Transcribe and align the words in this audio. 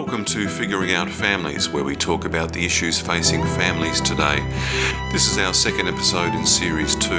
Welcome 0.00 0.24
to 0.24 0.48
Figuring 0.48 0.94
Out 0.94 1.10
Families, 1.10 1.68
where 1.68 1.84
we 1.84 1.94
talk 1.94 2.24
about 2.24 2.54
the 2.54 2.64
issues 2.64 2.98
facing 2.98 3.42
families 3.42 4.00
today. 4.00 4.36
This 5.12 5.30
is 5.30 5.36
our 5.36 5.52
second 5.52 5.88
episode 5.88 6.34
in 6.34 6.46
Series 6.46 6.96
2. 6.96 7.12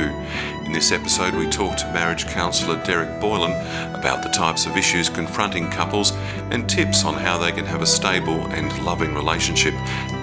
In 0.65 0.71
this 0.71 0.91
episode, 0.91 1.35
we 1.35 1.47
talk 1.47 1.77
to 1.77 1.93
marriage 1.93 2.25
counsellor 2.25 2.83
Derek 2.83 3.21
Boylan 3.21 3.51
about 3.93 4.23
the 4.23 4.29
types 4.29 4.65
of 4.65 4.75
issues 4.75 5.09
confronting 5.09 5.69
couples 5.69 6.11
and 6.49 6.67
tips 6.67 7.05
on 7.05 7.13
how 7.13 7.37
they 7.37 7.51
can 7.51 7.67
have 7.67 7.83
a 7.83 7.85
stable 7.85 8.47
and 8.47 8.83
loving 8.83 9.13
relationship. 9.13 9.75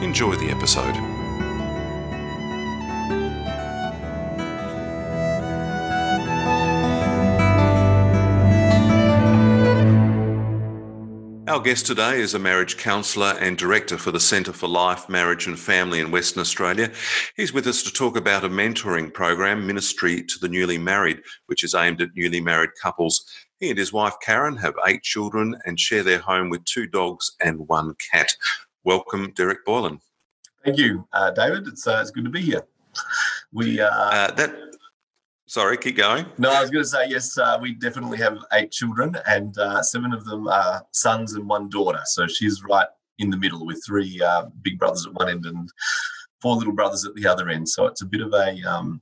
Enjoy 0.02 0.34
the 0.34 0.50
episode. 0.50 1.17
Our 11.58 11.64
guest 11.64 11.86
today 11.86 12.20
is 12.20 12.34
a 12.34 12.38
marriage 12.38 12.76
counsellor 12.76 13.36
and 13.40 13.58
director 13.58 13.98
for 13.98 14.12
the 14.12 14.20
Centre 14.20 14.52
for 14.52 14.68
Life, 14.68 15.08
Marriage 15.08 15.48
and 15.48 15.58
Family 15.58 15.98
in 15.98 16.12
Western 16.12 16.40
Australia. 16.40 16.92
He's 17.34 17.52
with 17.52 17.66
us 17.66 17.82
to 17.82 17.92
talk 17.92 18.16
about 18.16 18.44
a 18.44 18.48
mentoring 18.48 19.12
program, 19.12 19.66
Ministry 19.66 20.22
to 20.22 20.38
the 20.40 20.48
Newly 20.48 20.78
Married, 20.78 21.20
which 21.46 21.64
is 21.64 21.74
aimed 21.74 22.00
at 22.00 22.10
newly 22.14 22.40
married 22.40 22.70
couples. 22.80 23.24
He 23.58 23.70
and 23.70 23.76
his 23.76 23.92
wife 23.92 24.14
Karen 24.22 24.56
have 24.58 24.76
eight 24.86 25.02
children 25.02 25.56
and 25.66 25.80
share 25.80 26.04
their 26.04 26.20
home 26.20 26.48
with 26.48 26.64
two 26.64 26.86
dogs 26.86 27.32
and 27.40 27.66
one 27.66 27.96
cat. 28.08 28.32
Welcome, 28.84 29.32
Derek 29.34 29.64
Boylan. 29.64 29.98
Thank 30.64 30.78
you, 30.78 31.08
uh, 31.12 31.32
David. 31.32 31.66
It's 31.66 31.88
uh, 31.88 31.98
it's 32.00 32.12
good 32.12 32.22
to 32.22 32.30
be 32.30 32.40
here. 32.40 32.62
We 33.52 33.80
uh, 33.80 33.88
uh 33.88 34.30
that 34.30 34.54
Sorry, 35.48 35.78
keep 35.78 35.96
going. 35.96 36.26
No, 36.36 36.52
I 36.52 36.60
was 36.60 36.70
going 36.70 36.84
to 36.84 36.88
say 36.88 37.08
yes. 37.08 37.38
Uh, 37.38 37.58
we 37.60 37.72
definitely 37.72 38.18
have 38.18 38.36
eight 38.52 38.70
children, 38.70 39.16
and 39.26 39.56
uh, 39.56 39.82
seven 39.82 40.12
of 40.12 40.26
them 40.26 40.46
are 40.46 40.84
sons 40.92 41.32
and 41.32 41.48
one 41.48 41.70
daughter. 41.70 42.00
So 42.04 42.26
she's 42.26 42.62
right 42.62 42.86
in 43.18 43.30
the 43.30 43.36
middle 43.38 43.64
with 43.64 43.82
three 43.86 44.20
uh, 44.20 44.44
big 44.60 44.78
brothers 44.78 45.06
at 45.06 45.14
one 45.14 45.30
end 45.30 45.46
and 45.46 45.70
four 46.42 46.54
little 46.54 46.74
brothers 46.74 47.06
at 47.06 47.14
the 47.14 47.26
other 47.26 47.48
end. 47.48 47.66
So 47.66 47.86
it's 47.86 48.02
a 48.02 48.06
bit 48.06 48.20
of 48.20 48.34
a 48.34 48.60
um, 48.62 49.00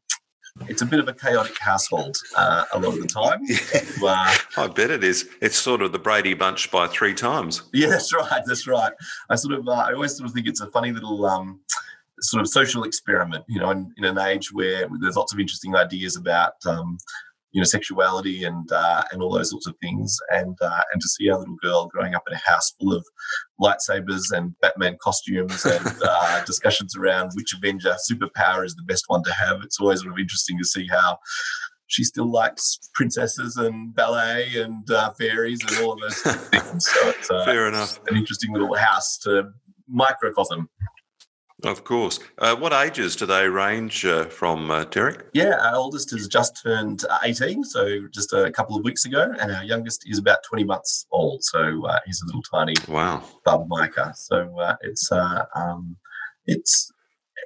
it's 0.68 0.82
a 0.82 0.86
bit 0.86 1.00
of 1.00 1.08
a 1.08 1.12
chaotic 1.12 1.58
household 1.58 2.16
uh, 2.36 2.64
a 2.72 2.78
lot 2.78 2.94
of 2.94 3.00
the 3.00 3.08
time. 3.08 3.40
Uh, 4.06 4.36
I 4.56 4.68
bet 4.68 4.90
it 4.90 5.02
is. 5.02 5.28
It's 5.40 5.56
sort 5.56 5.82
of 5.82 5.90
the 5.90 5.98
Brady 5.98 6.34
Bunch 6.34 6.70
by 6.70 6.86
three 6.86 7.14
times. 7.14 7.62
Yeah, 7.72 7.88
that's 7.88 8.14
right. 8.14 8.42
That's 8.46 8.68
right. 8.68 8.92
I 9.28 9.34
sort 9.34 9.54
of 9.54 9.66
uh, 9.66 9.72
I 9.72 9.94
always 9.94 10.16
sort 10.16 10.28
of 10.28 10.34
think 10.34 10.46
it's 10.46 10.60
a 10.60 10.70
funny 10.70 10.92
little. 10.92 11.24
Um, 11.24 11.60
sort 12.20 12.40
of 12.40 12.48
social 12.48 12.84
experiment, 12.84 13.44
you 13.48 13.60
know, 13.60 13.70
in, 13.70 13.92
in 13.96 14.04
an 14.04 14.18
age 14.18 14.52
where 14.52 14.88
there's 15.00 15.16
lots 15.16 15.32
of 15.32 15.40
interesting 15.40 15.74
ideas 15.76 16.16
about, 16.16 16.54
um, 16.66 16.98
you 17.52 17.60
know, 17.60 17.64
sexuality 17.64 18.44
and 18.44 18.70
uh, 18.72 19.02
and 19.12 19.22
all 19.22 19.32
those 19.32 19.50
sorts 19.50 19.66
of 19.66 19.74
things, 19.82 20.16
and 20.30 20.56
uh, 20.60 20.82
and 20.92 21.00
to 21.00 21.08
see 21.08 21.30
our 21.30 21.38
little 21.38 21.56
girl 21.62 21.86
growing 21.86 22.14
up 22.14 22.24
in 22.28 22.34
a 22.34 22.50
house 22.50 22.72
full 22.78 22.92
of 22.92 23.04
lightsabers 23.60 24.30
and 24.30 24.54
Batman 24.60 24.96
costumes 25.00 25.64
and 25.64 25.86
uh, 26.02 26.44
discussions 26.44 26.94
around 26.96 27.30
which 27.34 27.54
Avenger 27.56 27.96
superpower 28.10 28.64
is 28.64 28.74
the 28.74 28.82
best 28.82 29.04
one 29.06 29.22
to 29.24 29.32
have. 29.32 29.60
It's 29.62 29.80
always 29.80 30.00
sort 30.00 30.12
of 30.12 30.18
interesting 30.18 30.58
to 30.58 30.64
see 30.64 30.86
how 30.90 31.18
she 31.86 32.04
still 32.04 32.30
likes 32.30 32.78
princesses 32.94 33.56
and 33.56 33.94
ballet 33.94 34.48
and 34.56 34.90
uh, 34.90 35.12
fairies 35.18 35.60
and 35.66 35.84
all 35.84 35.92
of 35.92 36.00
those 36.00 36.20
things. 36.20 36.88
So 36.88 37.08
it's, 37.08 37.30
uh, 37.30 37.44
Fair 37.44 37.68
enough. 37.68 38.00
an 38.08 38.16
interesting 38.16 38.52
little 38.52 38.74
house 38.74 39.18
to 39.18 39.50
microcosm. 39.88 40.68
Of 41.64 41.84
course. 41.84 42.20
Uh, 42.36 42.54
what 42.54 42.74
ages 42.74 43.16
do 43.16 43.24
they 43.24 43.48
range 43.48 44.04
uh, 44.04 44.26
from, 44.26 44.70
uh, 44.70 44.84
Derek? 44.84 45.26
Yeah, 45.32 45.56
our 45.62 45.76
oldest 45.76 46.10
has 46.10 46.28
just 46.28 46.62
turned 46.62 47.04
uh, 47.08 47.18
18, 47.24 47.64
so 47.64 48.06
just 48.12 48.34
a 48.34 48.50
couple 48.52 48.76
of 48.76 48.84
weeks 48.84 49.06
ago, 49.06 49.32
and 49.40 49.50
our 49.50 49.64
youngest 49.64 50.04
is 50.06 50.18
about 50.18 50.38
20 50.44 50.64
months 50.64 51.06
old. 51.12 51.42
So 51.42 51.86
uh, 51.86 51.98
he's 52.04 52.20
a 52.20 52.26
little 52.26 52.42
tiny 52.42 52.74
wow 52.88 53.24
bub 53.44 53.66
Micah. 53.68 54.12
So 54.14 54.58
uh, 54.58 54.76
it's 54.82 55.10
um, 55.10 55.96
it's 56.46 56.92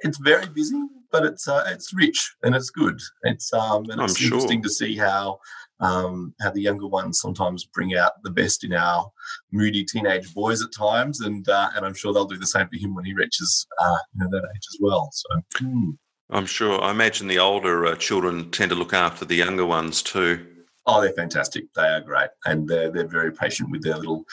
it's 0.03 0.17
very 0.17 0.47
busy, 0.47 0.81
but 1.11 1.25
it's 1.25 1.47
it's 1.67 1.93
rich 1.93 2.35
and 2.43 2.53
it's 2.53 2.69
good. 2.69 2.99
It's 3.23 3.53
um, 3.53 3.89
and 3.89 4.01
it's 4.01 4.19
I'm 4.19 4.25
interesting 4.25 4.59
sure. 4.59 4.63
to 4.63 4.69
see 4.69 4.97
how 4.97 5.39
um, 5.81 6.33
how 6.41 6.51
the 6.51 6.61
younger 6.61 6.87
ones 6.87 7.19
sometimes 7.19 7.65
bring 7.65 7.95
out 7.95 8.13
the 8.23 8.29
best 8.29 8.63
in 8.63 8.73
our 8.73 9.11
moody 9.51 9.83
teenage 9.83 10.33
boys 10.33 10.61
at 10.61 10.69
times, 10.77 11.21
and 11.21 11.47
uh, 11.49 11.69
and 11.75 11.85
I'm 11.85 11.93
sure 11.93 12.13
they'll 12.13 12.25
do 12.25 12.37
the 12.37 12.47
same 12.47 12.67
for 12.67 12.77
him 12.77 12.95
when 12.95 13.05
he 13.05 13.13
reaches 13.13 13.67
uh, 13.79 13.97
you 14.13 14.23
know 14.23 14.29
that 14.29 14.47
age 14.55 14.67
as 14.73 14.77
well. 14.79 15.09
So. 15.11 15.41
Hmm. 15.57 15.89
I'm 16.33 16.45
sure. 16.45 16.81
I 16.81 16.91
imagine 16.91 17.27
the 17.27 17.39
older 17.39 17.85
uh, 17.85 17.95
children 17.95 18.51
tend 18.51 18.69
to 18.69 18.75
look 18.75 18.93
after 18.93 19.25
the 19.25 19.35
younger 19.35 19.65
ones 19.65 20.01
too. 20.01 20.47
Oh, 20.87 21.01
they're 21.01 21.11
fantastic. 21.11 21.65
They 21.75 21.83
are 21.83 22.01
great, 22.01 22.29
and 22.45 22.67
they're 22.67 22.89
they're 22.89 23.07
very 23.07 23.33
patient 23.33 23.69
with 23.69 23.83
their 23.83 23.97
little 23.97 24.25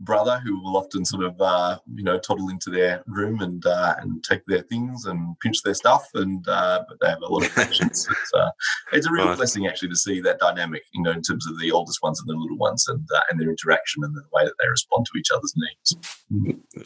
brother 0.00 0.40
who 0.44 0.60
will 0.60 0.76
often 0.76 1.04
sort 1.04 1.24
of 1.24 1.40
uh, 1.40 1.78
you 1.94 2.02
know 2.02 2.18
toddle 2.18 2.48
into 2.48 2.70
their 2.70 3.02
room 3.06 3.40
and 3.40 3.64
uh, 3.66 3.94
and 3.98 4.24
take 4.24 4.44
their 4.46 4.62
things 4.62 5.04
and 5.04 5.38
pinch 5.40 5.62
their 5.62 5.74
stuff 5.74 6.08
and 6.14 6.46
uh, 6.48 6.82
but 6.88 6.98
they 7.00 7.08
have 7.08 7.20
a 7.22 7.32
lot 7.32 7.46
of 7.46 7.54
patience. 7.54 8.08
it's, 8.10 8.34
uh, 8.34 8.50
it's 8.92 9.06
a 9.06 9.12
real 9.12 9.26
right. 9.26 9.36
blessing 9.36 9.66
actually 9.66 9.88
to 9.88 9.96
see 9.96 10.20
that 10.20 10.38
dynamic 10.38 10.82
you 10.92 11.02
know 11.02 11.10
in 11.10 11.22
terms 11.22 11.46
of 11.46 11.58
the 11.60 11.70
oldest 11.70 12.02
ones 12.02 12.18
and 12.20 12.28
the 12.28 12.34
little 12.34 12.56
ones 12.56 12.88
and 12.88 13.06
uh, 13.14 13.20
and 13.30 13.38
their 13.38 13.50
interaction 13.50 14.02
and 14.02 14.14
the 14.14 14.22
way 14.32 14.44
that 14.44 14.54
they 14.60 14.68
respond 14.68 15.06
to 15.06 15.18
each 15.18 15.30
other's 15.30 15.54
needs. 15.56 16.16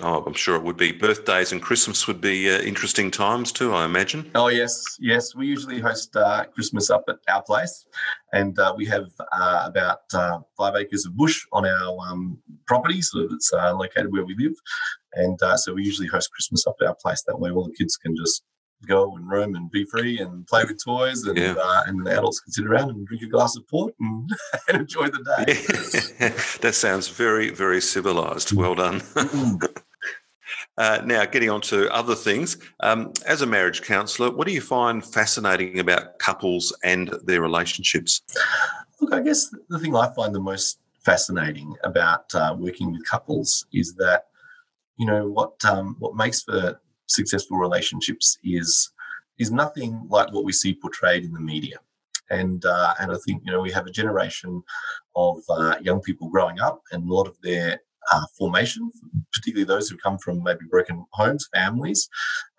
Oh, 0.01 0.25
I'm 0.27 0.33
sure 0.33 0.57
it 0.57 0.63
would 0.63 0.77
be. 0.77 0.91
Birthdays 0.91 1.53
and 1.53 1.63
Christmas 1.63 2.07
would 2.07 2.21
be 2.21 2.51
uh, 2.51 2.61
interesting 2.61 3.11
times 3.11 3.53
too. 3.53 3.73
I 3.75 3.85
imagine. 3.85 4.31
Oh 4.35 4.49
yes, 4.49 4.83
yes. 4.99 5.35
We 5.35 5.47
usually 5.47 5.81
host 5.81 6.17
Christmas 6.55 6.91
up 6.91 7.05
at 7.09 7.17
our 7.29 7.43
place, 7.43 7.87
and 8.33 8.59
we 8.77 8.87
have 8.87 9.07
about 9.31 10.01
five 10.57 10.75
acres 10.77 11.07
of 11.07 11.17
bush 11.17 11.45
on 11.53 11.67
our 11.67 11.99
um, 12.09 12.39
property 12.67 13.03
so 13.11 13.27
that's 13.29 13.53
uh, 13.53 13.75
located 13.75 14.13
where 14.13 14.25
we 14.25 14.35
live. 14.37 14.55
And 15.15 15.41
uh, 15.43 15.57
so 15.57 15.75
we 15.75 15.85
usually 15.85 16.09
host 16.09 16.31
Christmas 16.33 16.67
up 16.67 16.77
at 16.81 16.89
our 16.89 16.97
place. 16.97 17.23
That 17.27 17.39
way, 17.39 17.51
all 17.51 17.65
the 17.65 17.75
kids 17.75 17.97
can 17.97 18.17
just 18.17 18.43
go 18.87 19.15
and 19.17 19.29
roam 19.29 19.55
and 19.55 19.71
be 19.71 19.85
free 19.85 20.19
and 20.19 20.47
play 20.47 20.65
with 20.65 20.83
toys, 20.85 21.23
and 21.25 21.39
yeah. 21.39 21.55
uh, 21.59 21.83
and 21.87 22.07
the 22.07 22.11
adults 22.11 22.41
can 22.41 22.53
sit 22.53 22.67
around 22.67 22.91
and 22.91 23.07
drink 23.07 23.23
a 23.23 23.27
glass 23.27 23.57
of 23.57 23.67
port 23.69 23.95
and, 24.01 24.31
and 24.69 24.79
enjoy 24.79 25.07
the 25.07 25.23
day. 25.37 26.15
Yeah. 26.21 26.29
that 26.61 26.75
sounds 26.75 27.09
very 27.09 27.51
very 27.51 27.81
civilized. 27.81 28.53
Well 28.53 28.75
done. 28.75 29.03
Uh, 30.77 31.01
now, 31.05 31.25
getting 31.25 31.51
on 31.51 31.61
to 31.61 31.89
other 31.95 32.17
things, 32.17 32.57
um, 32.81 33.13
as 33.27 33.43
a 33.43 33.47
marriage 33.47 33.83
counsellor, 33.83 34.31
what 34.31 34.47
do 34.47 34.53
you 34.53 34.61
find 34.61 35.05
fascinating 35.05 35.79
about 35.79 36.19
couples 36.19 36.77
and 36.83 37.15
their 37.23 37.41
relationships? 37.41 38.23
Look, 39.01 39.15
I 39.15 39.21
guess 39.21 39.55
the 39.69 39.79
thing 39.79 39.95
I 39.95 40.13
find 40.15 40.35
the 40.35 40.41
most 40.41 40.81
fascinating 41.05 41.75
about 41.85 42.35
uh, 42.35 42.55
working 42.59 42.93
with 42.93 43.09
couples 43.09 43.67
is 43.73 43.95
that 43.97 44.25
you 44.97 45.07
know 45.07 45.29
what 45.29 45.53
um, 45.65 45.97
what 45.99 46.17
makes 46.17 46.43
for 46.43 46.81
successful 47.07 47.59
relationships 47.59 48.39
is 48.43 48.91
is 49.39 49.51
nothing 49.51 50.07
like 50.09 50.33
what 50.33 50.45
we 50.45 50.53
see 50.53 50.75
portrayed 50.75 51.25
in 51.25 51.33
the 51.33 51.41
media. 51.41 51.77
And 52.31 52.65
uh, 52.65 52.95
and 53.01 53.13
I 53.13 53.17
think 53.27 53.43
you 53.45 53.53
know 53.53 53.61
we 53.61 53.73
have 53.73 53.87
a 53.87 53.91
generation 53.91 54.63
of 55.15 55.39
uh, 55.49 55.77
young 55.83 56.01
people 56.01 56.29
growing 56.29 56.59
up, 56.59 56.83
and 56.91 57.09
a 57.09 57.15
lot 57.15 57.29
of 57.29 57.37
their 57.43 57.81
uh, 58.13 58.25
formation, 58.39 58.91
particularly 59.33 59.65
those 59.65 59.89
who 59.89 59.97
come 59.99 60.19
from 60.19 60.43
maybe 60.43 60.65
broken 60.71 61.05
homes, 61.13 61.49
families, 61.55 62.09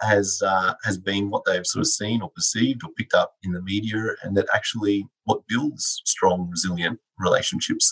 has 0.01 0.41
uh, 0.45 0.75
has 0.83 0.99
been 0.99 1.31
what 1.31 1.45
they've 1.45 1.65
sort 1.65 1.81
of 1.81 1.87
seen 1.87 2.21
or 2.21 2.29
perceived 2.29 2.83
or 2.83 2.91
picked 2.91 3.15
up 3.15 3.33
in 3.43 3.53
the 3.53 3.61
media, 3.61 3.97
and 4.21 4.37
that 4.37 4.47
actually 4.53 5.07
what 5.23 5.47
builds 5.47 6.01
strong, 6.05 6.47
resilient 6.51 6.99
relationships 7.17 7.91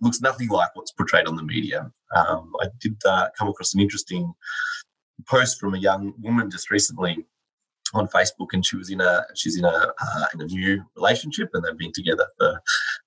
looks 0.00 0.20
nothing 0.20 0.48
like 0.48 0.70
what's 0.74 0.92
portrayed 0.92 1.26
on 1.26 1.36
the 1.36 1.42
media. 1.42 1.90
Um, 2.14 2.52
I 2.60 2.66
did 2.80 2.96
uh, 3.06 3.28
come 3.38 3.48
across 3.48 3.74
an 3.74 3.80
interesting 3.80 4.32
post 5.26 5.58
from 5.58 5.74
a 5.74 5.78
young 5.78 6.12
woman 6.20 6.50
just 6.50 6.70
recently 6.70 7.24
on 7.94 8.08
Facebook, 8.08 8.48
and 8.52 8.64
she 8.64 8.76
was 8.76 8.90
in 8.90 9.00
a 9.00 9.24
she's 9.34 9.56
in 9.56 9.64
a 9.64 9.68
uh, 9.68 10.26
in 10.34 10.40
a 10.40 10.46
new 10.46 10.82
relationship, 10.96 11.50
and 11.52 11.64
they've 11.64 11.78
been 11.78 11.92
together 11.92 12.26
for 12.38 12.60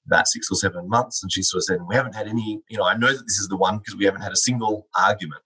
about 0.05 0.27
six 0.27 0.47
or 0.51 0.55
seven 0.55 0.87
months. 0.89 1.21
And 1.21 1.31
she 1.31 1.41
sort 1.41 1.59
of 1.59 1.63
said, 1.65 1.79
"We 1.87 1.95
haven't 1.95 2.15
had 2.15 2.27
any, 2.27 2.61
you 2.69 2.77
know, 2.77 2.85
I 2.85 2.95
know 2.95 3.07
that 3.07 3.23
this 3.27 3.39
is 3.39 3.47
the 3.47 3.57
one 3.57 3.79
because 3.79 3.95
we 3.95 4.05
haven't 4.05 4.21
had 4.21 4.31
a 4.31 4.37
single 4.37 4.87
argument." 4.99 5.41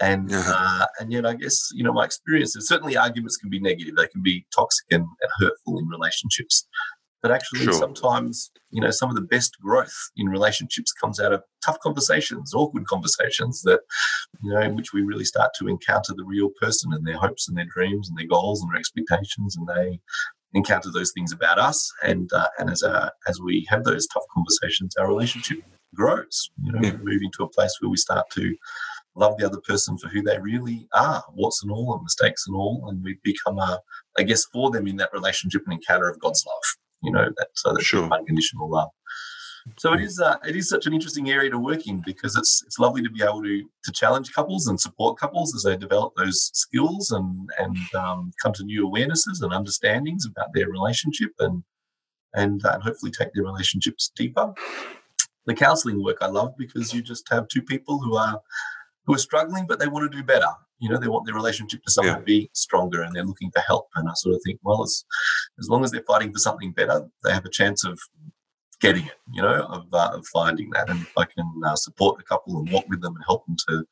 And 0.00 0.30
uh, 0.32 0.86
and 0.98 1.12
yet, 1.12 1.24
I 1.24 1.34
guess 1.34 1.68
you 1.72 1.84
know, 1.84 1.92
my 1.92 2.04
experience 2.04 2.54
is 2.56 2.68
certainly 2.68 2.96
arguments 2.96 3.36
can 3.36 3.50
be 3.50 3.60
negative; 3.60 3.96
they 3.96 4.08
can 4.08 4.22
be 4.22 4.46
toxic 4.54 4.86
and, 4.90 5.02
and 5.02 5.30
hurtful 5.38 5.78
in 5.78 5.88
relationships. 5.88 6.66
But 7.26 7.34
actually, 7.34 7.64
sure. 7.64 7.72
sometimes, 7.72 8.52
you 8.70 8.80
know, 8.80 8.92
some 8.92 9.10
of 9.10 9.16
the 9.16 9.20
best 9.20 9.56
growth 9.60 10.12
in 10.16 10.28
relationships 10.28 10.92
comes 10.92 11.18
out 11.18 11.32
of 11.32 11.42
tough 11.64 11.80
conversations, 11.80 12.54
awkward 12.54 12.86
conversations 12.86 13.62
that, 13.62 13.80
you 14.44 14.52
know, 14.52 14.60
in 14.60 14.76
which 14.76 14.92
we 14.92 15.02
really 15.02 15.24
start 15.24 15.50
to 15.58 15.66
encounter 15.66 16.14
the 16.14 16.22
real 16.24 16.50
person 16.62 16.92
and 16.92 17.04
their 17.04 17.16
hopes 17.16 17.48
and 17.48 17.58
their 17.58 17.66
dreams 17.66 18.08
and 18.08 18.16
their 18.16 18.28
goals 18.28 18.62
and 18.62 18.70
their 18.70 18.78
expectations, 18.78 19.56
and 19.56 19.66
they 19.66 19.98
encounter 20.54 20.88
those 20.92 21.10
things 21.10 21.32
about 21.32 21.58
us. 21.58 21.90
And 22.04 22.32
uh, 22.32 22.46
and 22.60 22.70
as 22.70 22.84
as 23.26 23.40
we 23.40 23.66
have 23.70 23.82
those 23.82 24.06
tough 24.06 24.22
conversations, 24.32 24.94
our 24.96 25.08
relationship 25.08 25.64
grows. 25.96 26.48
You 26.62 26.74
know, 26.74 26.80
yeah. 26.80 26.92
we 26.92 26.98
move 26.98 27.22
into 27.24 27.42
a 27.42 27.48
place 27.48 27.76
where 27.80 27.90
we 27.90 27.96
start 27.96 28.26
to 28.34 28.54
love 29.16 29.36
the 29.36 29.46
other 29.46 29.60
person 29.62 29.98
for 29.98 30.06
who 30.06 30.22
they 30.22 30.38
really 30.38 30.86
are, 30.94 31.24
what's 31.34 31.60
and 31.64 31.72
all, 31.72 31.92
and 31.92 32.04
mistakes 32.04 32.44
and 32.46 32.54
all, 32.54 32.86
and 32.88 33.02
we 33.02 33.18
become 33.24 33.58
a, 33.58 33.80
I 34.16 34.22
guess, 34.22 34.44
for 34.52 34.70
them 34.70 34.86
in 34.86 34.98
that 34.98 35.12
relationship, 35.12 35.62
an 35.66 35.72
encounter 35.72 36.08
of 36.08 36.20
God's 36.20 36.44
love 36.46 36.62
you 37.06 37.12
know, 37.12 37.26
that 37.36 37.48
so 37.54 37.72
that's 37.72 37.86
sure. 37.86 38.08
unconditional 38.12 38.68
love. 38.68 38.90
So 39.78 39.94
it 39.94 40.00
is 40.00 40.20
uh, 40.20 40.36
it 40.46 40.54
is 40.54 40.68
such 40.68 40.86
an 40.86 40.92
interesting 40.92 41.30
area 41.30 41.50
to 41.50 41.58
work 41.58 41.86
in 41.86 42.02
because 42.04 42.36
it's 42.36 42.62
it's 42.66 42.78
lovely 42.78 43.02
to 43.02 43.10
be 43.10 43.22
able 43.22 43.42
to 43.42 43.62
to 43.84 43.92
challenge 43.92 44.32
couples 44.32 44.68
and 44.68 44.80
support 44.80 45.18
couples 45.18 45.54
as 45.54 45.62
they 45.62 45.76
develop 45.76 46.14
those 46.16 46.50
skills 46.54 47.10
and 47.10 47.50
and 47.58 47.76
um, 47.94 48.32
come 48.42 48.52
to 48.52 48.64
new 48.64 48.88
awarenesses 48.88 49.42
and 49.42 49.52
understandings 49.52 50.24
about 50.24 50.48
their 50.54 50.68
relationship 50.68 51.30
and 51.40 51.62
and, 52.34 52.64
uh, 52.64 52.72
and 52.74 52.82
hopefully 52.82 53.10
take 53.10 53.32
their 53.34 53.44
relationships 53.44 54.12
deeper. 54.14 54.52
The 55.46 55.54
counselling 55.54 56.02
work 56.02 56.18
I 56.20 56.26
love 56.26 56.54
because 56.58 56.92
you 56.92 57.02
just 57.02 57.28
have 57.30 57.48
two 57.48 57.62
people 57.62 57.98
who 57.98 58.16
are 58.16 58.40
who 59.06 59.14
are 59.14 59.18
struggling 59.18 59.66
but 59.66 59.78
they 59.78 59.88
want 59.88 60.10
to 60.10 60.16
do 60.16 60.24
better. 60.24 60.48
You 60.78 60.90
know, 60.90 60.98
they 60.98 61.08
want 61.08 61.24
their 61.24 61.34
relationship 61.34 61.82
to 61.84 61.90
somehow 61.90 62.18
yeah. 62.18 62.24
be 62.24 62.50
stronger 62.52 63.00
and 63.02 63.14
they're 63.14 63.24
looking 63.24 63.50
for 63.50 63.60
help. 63.60 63.88
And 63.94 64.08
I 64.08 64.12
sort 64.14 64.34
of 64.34 64.42
think, 64.44 64.60
well, 64.62 64.82
as 64.82 65.04
as 65.58 65.68
long 65.68 65.84
as 65.84 65.90
they're 65.90 66.02
fighting 66.06 66.32
for 66.32 66.38
something 66.38 66.72
better, 66.72 67.08
they 67.24 67.32
have 67.32 67.46
a 67.46 67.50
chance 67.50 67.84
of 67.84 67.98
getting 68.80 69.06
it, 69.06 69.14
you 69.32 69.40
know, 69.40 69.62
of, 69.70 69.86
uh, 69.92 70.10
of 70.12 70.26
finding 70.26 70.68
that. 70.70 70.90
And 70.90 71.00
if 71.00 71.12
I 71.16 71.24
can 71.24 71.50
uh, 71.64 71.76
support 71.76 72.20
a 72.20 72.24
couple 72.24 72.58
and 72.58 72.70
walk 72.70 72.84
with 72.88 73.00
them 73.00 73.14
and 73.14 73.24
help 73.26 73.46
them 73.46 73.56
to 73.68 73.84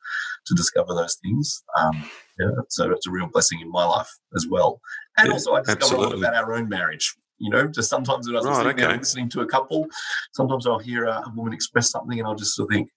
to 0.45 0.53
discover 0.53 0.93
those 0.93 1.15
things, 1.23 1.63
um, 1.77 2.07
yeah, 2.39 2.51
so 2.69 2.91
it's 2.91 3.07
a 3.07 3.11
real 3.11 3.27
blessing 3.27 3.61
in 3.61 3.71
my 3.71 3.85
life 3.85 4.11
as 4.35 4.47
well. 4.47 4.79
And 5.17 5.27
yeah, 5.27 5.33
also, 5.33 5.53
I 5.53 5.61
discover 5.61 5.81
absolutely. 5.81 6.05
a 6.05 6.09
lot 6.09 6.19
about 6.19 6.35
our 6.35 6.53
own 6.53 6.69
marriage. 6.69 7.15
You 7.37 7.49
know, 7.49 7.67
just 7.67 7.89
sometimes 7.89 8.27
when 8.27 8.35
I 8.35 8.39
was 8.39 8.45
right, 8.47 8.57
sitting 8.57 8.85
okay. 8.85 8.97
listening 8.97 9.29
to 9.29 9.41
a 9.41 9.45
couple, 9.45 9.87
sometimes 10.33 10.65
I'll 10.65 10.79
hear 10.79 11.05
a, 11.05 11.23
a 11.25 11.33
woman 11.35 11.51
express 11.51 11.89
something 11.89 12.17
and 12.17 12.27
I'll 12.27 12.35
just 12.35 12.55
sort 12.55 12.69
of 12.69 12.75
think, 12.75 12.89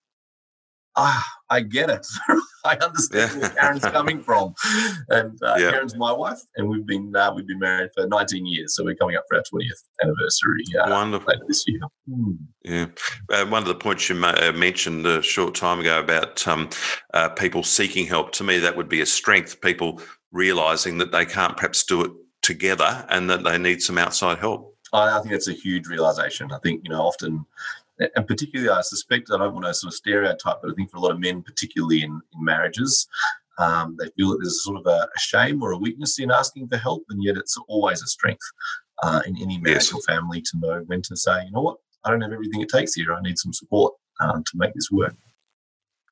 ah, 0.96 1.25
I 1.50 1.61
get 1.61 1.90
it. 1.90 2.06
I 2.64 2.76
understand 2.76 3.32
yeah. 3.32 3.40
where 3.40 3.50
Karen's 3.50 3.85
coming 3.85 4.23
from. 4.23 4.55
And 5.08 5.38
uh, 5.43 5.56
yeah. 5.58 5.70
Karen's 5.70 5.96
my 5.96 6.12
wife, 6.12 6.38
and 6.56 6.69
we've 6.69 6.85
been 6.85 7.14
uh, 7.14 7.32
we've 7.35 7.46
been 7.46 7.58
married 7.58 7.90
for 7.94 8.06
19 8.06 8.46
years, 8.46 8.75
so 8.75 8.85
we're 8.85 8.94
coming 8.94 9.17
up 9.17 9.25
for 9.29 9.37
our 9.37 9.43
20th 9.43 9.85
anniversary 10.02 10.64
uh, 10.81 10.90
Wonderful. 10.90 11.26
later 11.29 11.44
this 11.46 11.64
year. 11.67 11.81
Mm. 12.08 12.37
Yeah, 12.64 12.87
uh, 13.32 13.46
one 13.46 13.62
of 13.62 13.69
the 13.69 13.75
points 13.75 14.08
you 14.08 14.23
uh, 14.23 14.52
mentioned 14.55 15.06
a 15.06 15.23
short 15.23 15.55
time 15.55 15.81
ago 15.81 16.00
about 16.00 16.46
um, 16.46 16.69
uh, 17.14 17.31
people 17.31 17.62
seeking 17.62 18.06
help. 18.06 18.32
To 18.32 18.44
me, 18.44 18.58
that 18.58 18.76
would 18.76 18.88
be 18.88 19.00
a 19.00 19.06
strength. 19.06 19.61
People 19.61 20.00
realizing 20.32 20.99
that 20.99 21.12
they 21.12 21.25
can't 21.25 21.56
perhaps 21.56 21.85
do 21.85 22.05
it 22.05 22.12
together, 22.43 23.06
and 23.08 23.31
that 23.31 23.44
they 23.44 23.56
need 23.56 23.81
some 23.81 23.99
outside 23.99 24.38
help. 24.38 24.75
I 24.93 25.19
think 25.20 25.32
that's 25.32 25.49
a 25.49 25.52
huge 25.52 25.87
realization. 25.87 26.50
I 26.52 26.58
think 26.58 26.82
you 26.85 26.90
know 26.90 27.02
often 27.02 27.44
and 27.98 28.26
particularly, 28.26 28.70
I 28.70 28.80
suspect 28.82 29.30
I 29.30 29.38
don't 29.38 29.54
want 29.54 29.66
to 29.66 29.74
sort 29.74 29.92
of 29.92 29.96
stereotype, 29.96 30.58
but 30.62 30.70
I 30.70 30.74
think 30.74 30.90
for 30.90 30.98
a 30.98 31.00
lot 31.00 31.12
of 31.12 31.20
men, 31.20 31.42
particularly 31.42 32.02
in, 32.02 32.20
in 32.32 32.44
marriages, 32.44 33.06
um, 33.58 33.96
they 33.98 34.08
feel 34.16 34.30
that 34.30 34.38
there's 34.40 34.64
sort 34.64 34.78
of 34.78 34.86
a, 34.86 35.08
a, 35.14 35.18
shame 35.18 35.62
or 35.62 35.72
a 35.72 35.78
weakness 35.78 36.18
in 36.20 36.30
asking 36.30 36.68
for 36.68 36.76
help, 36.76 37.02
and 37.10 37.22
yet 37.22 37.36
it's 37.36 37.58
always 37.68 38.00
a 38.02 38.06
strength 38.06 38.42
uh, 39.02 39.20
in 39.26 39.36
any 39.36 39.58
marriage 39.58 39.90
yes. 39.90 39.92
or 39.92 40.00
family 40.02 40.40
to 40.40 40.58
know 40.58 40.82
when 40.86 41.02
to 41.02 41.16
say, 41.16 41.44
you 41.44 41.50
know 41.50 41.62
what, 41.62 41.78
I 42.04 42.10
don't 42.10 42.20
have 42.20 42.32
everything 42.32 42.60
it 42.60 42.68
takes 42.68 42.94
here. 42.94 43.12
I 43.12 43.20
need 43.20 43.38
some 43.38 43.52
support 43.52 43.94
um, 44.20 44.44
to 44.44 44.52
make 44.54 44.74
this 44.74 44.90
work. 44.90 45.14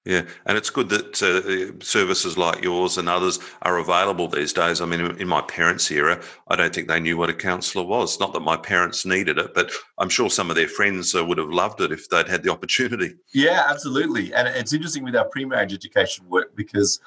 Yeah, 0.06 0.22
and 0.46 0.56
it's 0.56 0.70
good 0.70 0.88
that 0.90 1.20
uh, 1.20 1.84
services 1.84 2.38
like 2.38 2.62
yours 2.62 2.96
and 2.96 3.08
others 3.08 3.40
are 3.62 3.78
available 3.78 4.28
these 4.28 4.52
days. 4.52 4.80
I 4.80 4.86
mean, 4.86 5.00
in 5.00 5.26
my 5.26 5.42
parents' 5.42 5.90
era, 5.90 6.22
I 6.46 6.54
don't 6.54 6.72
think 6.72 6.86
they 6.86 7.00
knew 7.00 7.16
what 7.16 7.28
a 7.28 7.34
counsellor 7.34 7.84
was. 7.84 8.20
Not 8.20 8.32
that 8.32 8.40
my 8.40 8.56
parents 8.56 9.04
needed 9.04 9.36
it, 9.36 9.52
but 9.52 9.72
I'm 9.98 10.08
sure 10.08 10.30
some 10.30 10.48
of 10.48 10.54
their 10.54 10.68
friends 10.68 11.12
uh, 11.12 11.24
would 11.24 11.38
have 11.38 11.50
loved 11.50 11.80
it 11.80 11.90
if 11.90 12.08
they'd 12.08 12.28
had 12.28 12.44
the 12.44 12.52
opportunity. 12.52 13.14
Yeah, 13.34 13.64
absolutely. 13.68 14.32
And 14.32 14.46
it's 14.46 14.72
interesting 14.72 15.02
with 15.02 15.16
our 15.16 15.28
pre-marriage 15.28 15.74
education 15.74 16.28
work 16.28 16.54
because 16.54 17.00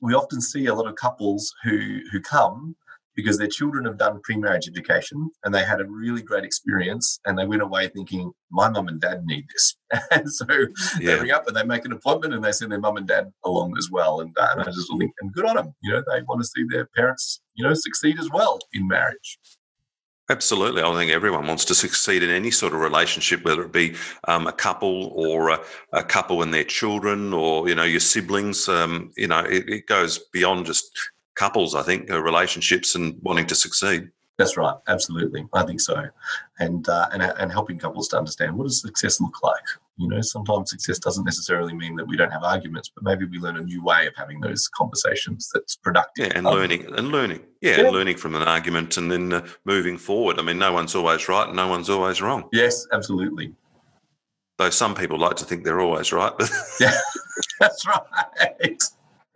we 0.00 0.12
often 0.12 0.40
see 0.40 0.66
a 0.66 0.74
lot 0.74 0.88
of 0.88 0.96
couples 0.96 1.54
who 1.62 2.00
who 2.10 2.20
come 2.20 2.74
because 3.14 3.38
their 3.38 3.48
children 3.48 3.84
have 3.84 3.98
done 3.98 4.20
pre-marriage 4.22 4.68
education 4.68 5.30
and 5.44 5.54
they 5.54 5.64
had 5.64 5.80
a 5.80 5.86
really 5.86 6.22
great 6.22 6.44
experience 6.44 7.20
and 7.24 7.38
they 7.38 7.46
went 7.46 7.62
away 7.62 7.88
thinking 7.88 8.32
my 8.50 8.68
mum 8.68 8.88
and 8.88 9.00
dad 9.00 9.24
need 9.24 9.44
this 9.52 9.76
and 10.10 10.30
so 10.30 10.46
yeah. 11.00 11.16
they 11.16 11.20
ring 11.20 11.30
up 11.30 11.46
and 11.46 11.56
they 11.56 11.64
make 11.64 11.84
an 11.84 11.92
appointment 11.92 12.34
and 12.34 12.44
they 12.44 12.52
send 12.52 12.72
their 12.72 12.80
mum 12.80 12.96
and 12.96 13.08
dad 13.08 13.30
along 13.44 13.76
as 13.78 13.88
well 13.90 14.20
and, 14.20 14.36
uh, 14.38 14.48
and 14.52 14.62
i 14.62 14.64
just 14.64 14.90
think 14.98 15.12
and 15.20 15.32
good 15.32 15.44
on 15.44 15.56
them 15.56 15.74
you 15.82 15.92
know 15.92 16.02
they 16.12 16.22
want 16.22 16.40
to 16.40 16.46
see 16.46 16.64
their 16.70 16.86
parents 16.96 17.40
you 17.54 17.64
know 17.64 17.74
succeed 17.74 18.18
as 18.18 18.30
well 18.30 18.58
in 18.72 18.86
marriage 18.86 19.38
Absolutely. 20.30 20.82
I 20.82 20.94
think 20.94 21.10
everyone 21.10 21.46
wants 21.46 21.64
to 21.66 21.74
succeed 21.74 22.22
in 22.22 22.30
any 22.30 22.50
sort 22.50 22.72
of 22.72 22.80
relationship, 22.80 23.44
whether 23.44 23.64
it 23.64 23.72
be 23.72 23.96
um, 24.28 24.46
a 24.46 24.52
couple 24.52 25.12
or 25.14 25.50
a, 25.50 25.60
a, 25.92 26.02
couple 26.02 26.42
and 26.42 26.54
their 26.54 26.64
children 26.64 27.34
or, 27.34 27.68
you 27.68 27.74
know, 27.74 27.82
your 27.82 28.00
siblings. 28.00 28.66
Um, 28.68 29.10
you 29.16 29.26
know, 29.26 29.40
it, 29.40 29.68
it, 29.68 29.86
goes 29.86 30.20
beyond 30.32 30.64
just 30.66 30.90
couples, 31.34 31.74
I 31.74 31.82
think, 31.82 32.10
uh, 32.10 32.22
relationships 32.22 32.94
and 32.94 33.16
wanting 33.22 33.46
to 33.46 33.54
succeed. 33.54 34.10
That's 34.38 34.56
right. 34.56 34.74
Absolutely. 34.88 35.46
I 35.52 35.62
think 35.64 35.80
so. 35.80 36.04
And, 36.58 36.88
uh, 36.88 37.08
and, 37.12 37.22
and 37.22 37.52
helping 37.52 37.78
couples 37.78 38.08
to 38.08 38.18
understand 38.18 38.56
what 38.56 38.64
does 38.64 38.80
success 38.80 39.20
look 39.20 39.42
like? 39.42 39.62
You 39.98 40.08
know, 40.08 40.20
sometimes 40.22 40.70
success 40.70 40.98
doesn't 40.98 41.24
necessarily 41.24 41.74
mean 41.74 41.96
that 41.96 42.06
we 42.06 42.16
don't 42.16 42.30
have 42.30 42.42
arguments, 42.42 42.90
but 42.92 43.04
maybe 43.04 43.26
we 43.26 43.38
learn 43.38 43.58
a 43.58 43.62
new 43.62 43.84
way 43.84 44.06
of 44.06 44.14
having 44.16 44.40
those 44.40 44.68
conversations 44.68 45.50
that's 45.52 45.76
productive. 45.76 46.26
Yeah, 46.26 46.32
and 46.34 46.46
um, 46.46 46.54
learning 46.54 46.86
and 46.96 47.08
learning. 47.08 47.40
Yeah, 47.60 47.72
yeah, 47.72 47.84
and 47.84 47.92
learning 47.92 48.16
from 48.16 48.34
an 48.34 48.42
argument 48.42 48.96
and 48.96 49.12
then 49.12 49.32
uh, 49.32 49.46
moving 49.64 49.98
forward. 49.98 50.38
I 50.38 50.42
mean, 50.42 50.58
no 50.58 50.72
one's 50.72 50.94
always 50.94 51.28
right 51.28 51.46
and 51.46 51.56
no 51.56 51.68
one's 51.68 51.90
always 51.90 52.22
wrong. 52.22 52.48
Yes, 52.52 52.86
absolutely. 52.90 53.54
Though 54.58 54.70
some 54.70 54.94
people 54.94 55.18
like 55.18 55.36
to 55.36 55.44
think 55.44 55.64
they're 55.64 55.80
always 55.80 56.10
right. 56.12 56.32
yeah, 56.80 56.96
that's 57.60 57.86
right 57.86 58.82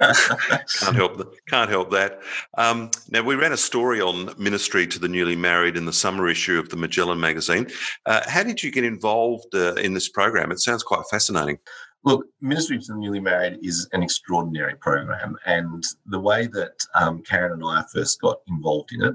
can't 0.00 0.96
help 0.96 1.16
that. 1.16 1.28
Can't 1.48 1.70
help 1.70 1.90
that. 1.90 2.20
Um, 2.58 2.90
now 3.10 3.22
we 3.22 3.34
ran 3.34 3.52
a 3.52 3.56
story 3.56 4.00
on 4.00 4.34
ministry 4.38 4.86
to 4.86 4.98
the 4.98 5.08
newly 5.08 5.36
married 5.36 5.76
in 5.76 5.86
the 5.86 5.92
summer 5.92 6.28
issue 6.28 6.58
of 6.58 6.68
the 6.68 6.76
Majellan 6.76 7.18
magazine. 7.18 7.68
Uh, 8.04 8.22
how 8.26 8.42
did 8.42 8.62
you 8.62 8.70
get 8.70 8.84
involved 8.84 9.54
uh, 9.54 9.74
in 9.74 9.94
this 9.94 10.08
program? 10.08 10.52
It 10.52 10.60
sounds 10.60 10.82
quite 10.82 11.02
fascinating. 11.10 11.58
Look, 12.04 12.26
Ministry 12.40 12.78
to 12.78 12.92
the 12.92 12.98
Newly 12.98 13.18
Married 13.18 13.58
is 13.62 13.88
an 13.92 14.00
extraordinary 14.00 14.76
program, 14.76 15.36
and 15.44 15.82
the 16.04 16.20
way 16.20 16.46
that 16.46 16.74
um, 16.94 17.20
Karen 17.24 17.52
and 17.52 17.64
I 17.64 17.82
first 17.92 18.20
got 18.20 18.36
involved 18.46 18.92
in 18.92 19.02
it 19.02 19.14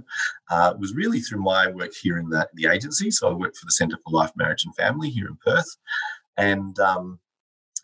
uh, 0.50 0.74
was 0.77 0.94
really 0.94 1.22
through 1.22 1.42
my 1.42 1.68
work 1.68 1.92
here 2.01 2.18
in 2.18 2.27
the, 2.27 2.50
the 2.56 2.66
agency. 2.66 3.10
So 3.10 3.30
I 3.30 3.34
work 3.34 3.56
for 3.56 3.66
the 3.66 3.72
Centre 3.72 3.98
for 4.04 4.12
Life, 4.12 4.31
Marriage 4.36 4.66
and 4.66 4.75
Family 4.75 5.10
here 5.10 5.27
in 5.27 5.38
Perth, 5.38 5.77
and 6.36 6.77
um, 6.80 7.19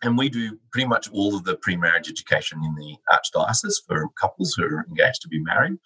and 0.02 0.16
we 0.16 0.28
do 0.28 0.58
pretty 0.72 0.86
much 0.86 1.10
all 1.10 1.34
of 1.34 1.44
the 1.44 1.56
pre-marriage 1.56 2.08
education 2.08 2.60
in 2.64 2.74
the 2.74 2.96
archdiocese 3.12 3.74
for 3.86 4.08
couples 4.20 4.54
who 4.54 4.64
are 4.64 4.86
engaged 4.88 5.22
to 5.22 5.28
be 5.28 5.40
married. 5.40 5.78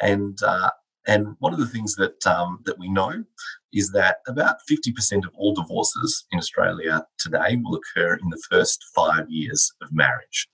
And 0.00 0.38
uh, 0.42 0.70
and 1.06 1.34
one 1.38 1.52
of 1.52 1.58
the 1.58 1.66
things 1.66 1.94
that 1.96 2.26
um, 2.26 2.60
that 2.66 2.78
we 2.78 2.88
know 2.88 3.24
is 3.72 3.90
that 3.92 4.18
about 4.26 4.56
50% 4.70 5.24
of 5.24 5.30
all 5.34 5.54
divorces 5.54 6.26
in 6.32 6.38
Australia 6.38 7.04
today 7.18 7.56
will 7.62 7.78
occur 7.78 8.14
in 8.14 8.28
the 8.30 8.42
first 8.50 8.84
five 8.94 9.26
years 9.28 9.72
of 9.80 9.88
marriage. 9.92 10.48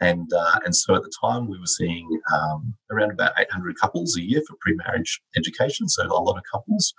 And, 0.00 0.32
uh, 0.32 0.58
and 0.64 0.74
so 0.74 0.94
at 0.94 1.02
the 1.02 1.12
time, 1.20 1.48
we 1.48 1.58
were 1.58 1.66
seeing 1.66 2.08
um, 2.34 2.74
around 2.90 3.12
about 3.12 3.32
800 3.38 3.76
couples 3.80 4.16
a 4.16 4.22
year 4.22 4.42
for 4.46 4.56
pre 4.60 4.74
marriage 4.74 5.20
education, 5.36 5.88
so 5.88 6.04
a 6.04 6.08
lot 6.08 6.36
of 6.36 6.42
couples 6.50 6.92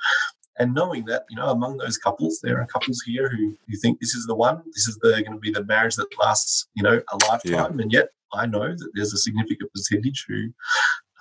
and 0.60 0.74
knowing 0.74 1.06
that 1.06 1.24
you 1.30 1.36
know 1.36 1.50
among 1.50 1.78
those 1.78 1.98
couples 1.98 2.40
there 2.44 2.60
are 2.60 2.68
couples 2.68 3.02
here 3.06 3.30
who, 3.30 3.58
who 3.68 3.78
think 3.78 4.00
this 4.00 4.14
is 4.14 4.26
the 4.28 4.36
one 4.36 4.62
this 4.74 4.88
is 4.88 4.98
the 5.02 5.12
going 5.12 5.32
to 5.32 5.40
be 5.40 5.52
the 5.52 5.64
marriage 5.64 5.96
that 5.96 6.08
lasts 6.22 6.68
you 6.76 6.84
know 6.84 7.02
a 7.12 7.26
lifetime 7.28 7.78
yeah. 7.78 7.82
and 7.82 7.92
yet 7.92 8.10
i 8.34 8.46
know 8.46 8.70
that 8.70 8.92
there's 8.94 9.14
a 9.14 9.18
significant 9.18 9.72
percentage 9.74 10.26
who 10.28 10.50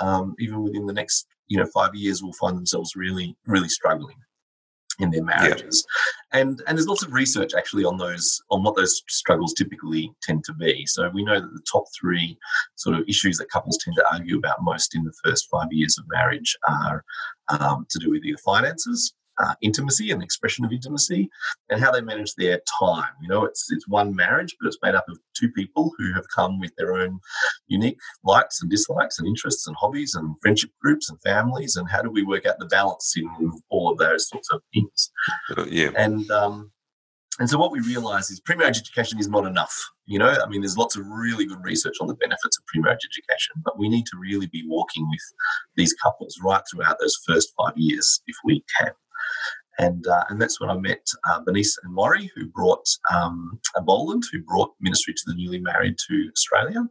um, 0.00 0.36
even 0.38 0.62
within 0.62 0.86
the 0.86 0.92
next 0.92 1.26
you 1.46 1.56
know 1.56 1.66
five 1.72 1.94
years 1.94 2.22
will 2.22 2.34
find 2.34 2.56
themselves 2.56 2.94
really 2.94 3.36
really 3.46 3.68
struggling 3.68 4.16
in 5.00 5.10
their 5.10 5.22
marriages 5.22 5.86
yeah. 6.32 6.40
and 6.40 6.60
and 6.66 6.76
there's 6.76 6.88
lots 6.88 7.04
of 7.04 7.12
research 7.12 7.52
actually 7.56 7.84
on 7.84 7.96
those 7.96 8.40
on 8.50 8.64
what 8.64 8.74
those 8.74 9.00
struggles 9.08 9.54
typically 9.54 10.12
tend 10.22 10.42
to 10.42 10.52
be 10.54 10.84
so 10.86 11.08
we 11.10 11.24
know 11.24 11.40
that 11.40 11.52
the 11.52 11.62
top 11.70 11.84
three 11.98 12.36
sort 12.74 12.96
of 12.96 13.08
issues 13.08 13.38
that 13.38 13.48
couples 13.48 13.78
tend 13.78 13.94
to 13.94 14.04
argue 14.12 14.36
about 14.36 14.62
most 14.62 14.96
in 14.96 15.04
the 15.04 15.12
first 15.24 15.46
five 15.50 15.68
years 15.70 15.96
of 15.98 16.04
marriage 16.08 16.56
are 16.68 17.04
um, 17.60 17.86
to 17.90 18.00
do 18.00 18.10
with 18.10 18.24
either 18.24 18.38
finances 18.38 19.14
uh, 19.42 19.54
intimacy 19.62 20.10
and 20.10 20.22
expression 20.22 20.64
of 20.64 20.72
intimacy 20.72 21.28
and 21.70 21.80
how 21.80 21.90
they 21.90 22.00
manage 22.00 22.34
their 22.34 22.60
time. 22.80 23.10
You 23.22 23.28
know, 23.28 23.44
it's 23.44 23.66
it's 23.70 23.88
one 23.88 24.14
marriage, 24.14 24.56
but 24.60 24.66
it's 24.66 24.78
made 24.82 24.94
up 24.94 25.06
of 25.08 25.18
two 25.34 25.50
people 25.50 25.92
who 25.98 26.12
have 26.14 26.24
come 26.34 26.58
with 26.58 26.72
their 26.76 26.94
own 26.94 27.20
unique 27.66 27.98
likes 28.24 28.60
and 28.60 28.70
dislikes 28.70 29.18
and 29.18 29.28
interests 29.28 29.66
and 29.66 29.76
hobbies 29.76 30.14
and 30.14 30.34
friendship 30.42 30.70
groups 30.82 31.08
and 31.10 31.20
families. 31.22 31.76
And 31.76 31.88
how 31.90 32.02
do 32.02 32.10
we 32.10 32.22
work 32.22 32.46
out 32.46 32.58
the 32.58 32.66
balance 32.66 33.14
in 33.16 33.28
all 33.70 33.92
of 33.92 33.98
those 33.98 34.28
sorts 34.28 34.50
of 34.52 34.60
things? 34.72 35.10
Uh, 35.56 35.66
yeah. 35.68 35.90
And 35.96 36.30
um, 36.30 36.70
and 37.38 37.48
so 37.48 37.58
what 37.58 37.70
we 37.70 37.80
realize 37.80 38.30
is 38.30 38.40
pre-marriage 38.40 38.78
education 38.78 39.18
is 39.18 39.28
not 39.28 39.46
enough. 39.46 39.74
You 40.06 40.18
know, 40.18 40.34
I 40.42 40.48
mean, 40.48 40.62
there's 40.62 40.76
lots 40.76 40.96
of 40.96 41.06
really 41.06 41.46
good 41.46 41.62
research 41.62 41.94
on 42.00 42.08
the 42.08 42.14
benefits 42.14 42.58
of 42.58 42.66
pre-marriage 42.66 43.06
education, 43.08 43.62
but 43.64 43.78
we 43.78 43.88
need 43.88 44.06
to 44.06 44.18
really 44.18 44.46
be 44.46 44.64
walking 44.66 45.08
with 45.08 45.20
these 45.76 45.94
couples 46.02 46.38
right 46.42 46.62
throughout 46.70 46.96
those 47.00 47.16
first 47.26 47.52
five 47.56 47.74
years 47.76 48.20
if 48.26 48.36
we 48.44 48.64
can. 48.78 48.90
And, 49.78 50.06
uh, 50.06 50.24
and 50.28 50.40
that's 50.40 50.60
when 50.60 50.70
I 50.70 50.76
met 50.76 51.06
uh, 51.28 51.40
Bernice 51.40 51.78
and 51.84 51.94
Maury, 51.94 52.30
who 52.34 52.48
brought 52.48 52.84
um, 53.14 53.60
a 53.76 53.82
Boland, 53.82 54.24
who 54.32 54.42
brought 54.42 54.74
ministry 54.80 55.14
to 55.14 55.22
the 55.26 55.34
newly 55.34 55.60
married 55.60 55.96
to 56.08 56.28
Australia. 56.32 56.84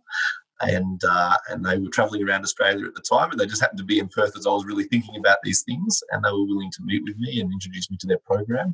And 0.59 0.99
uh, 1.07 1.37
and 1.49 1.63
they 1.63 1.77
were 1.77 1.89
travelling 1.89 2.27
around 2.27 2.43
Australia 2.43 2.87
at 2.87 2.95
the 2.95 3.03
time, 3.07 3.29
and 3.29 3.39
they 3.39 3.45
just 3.45 3.61
happened 3.61 3.77
to 3.77 3.85
be 3.85 3.99
in 3.99 4.07
Perth 4.07 4.35
as 4.35 4.47
I 4.47 4.49
was 4.49 4.65
really 4.65 4.85
thinking 4.85 5.15
about 5.15 5.37
these 5.43 5.61
things, 5.61 6.01
and 6.09 6.23
they 6.23 6.31
were 6.31 6.47
willing 6.47 6.71
to 6.71 6.83
meet 6.83 7.03
with 7.03 7.15
me 7.17 7.39
and 7.39 7.53
introduce 7.53 7.91
me 7.91 7.97
to 7.99 8.07
their 8.07 8.17
program. 8.25 8.73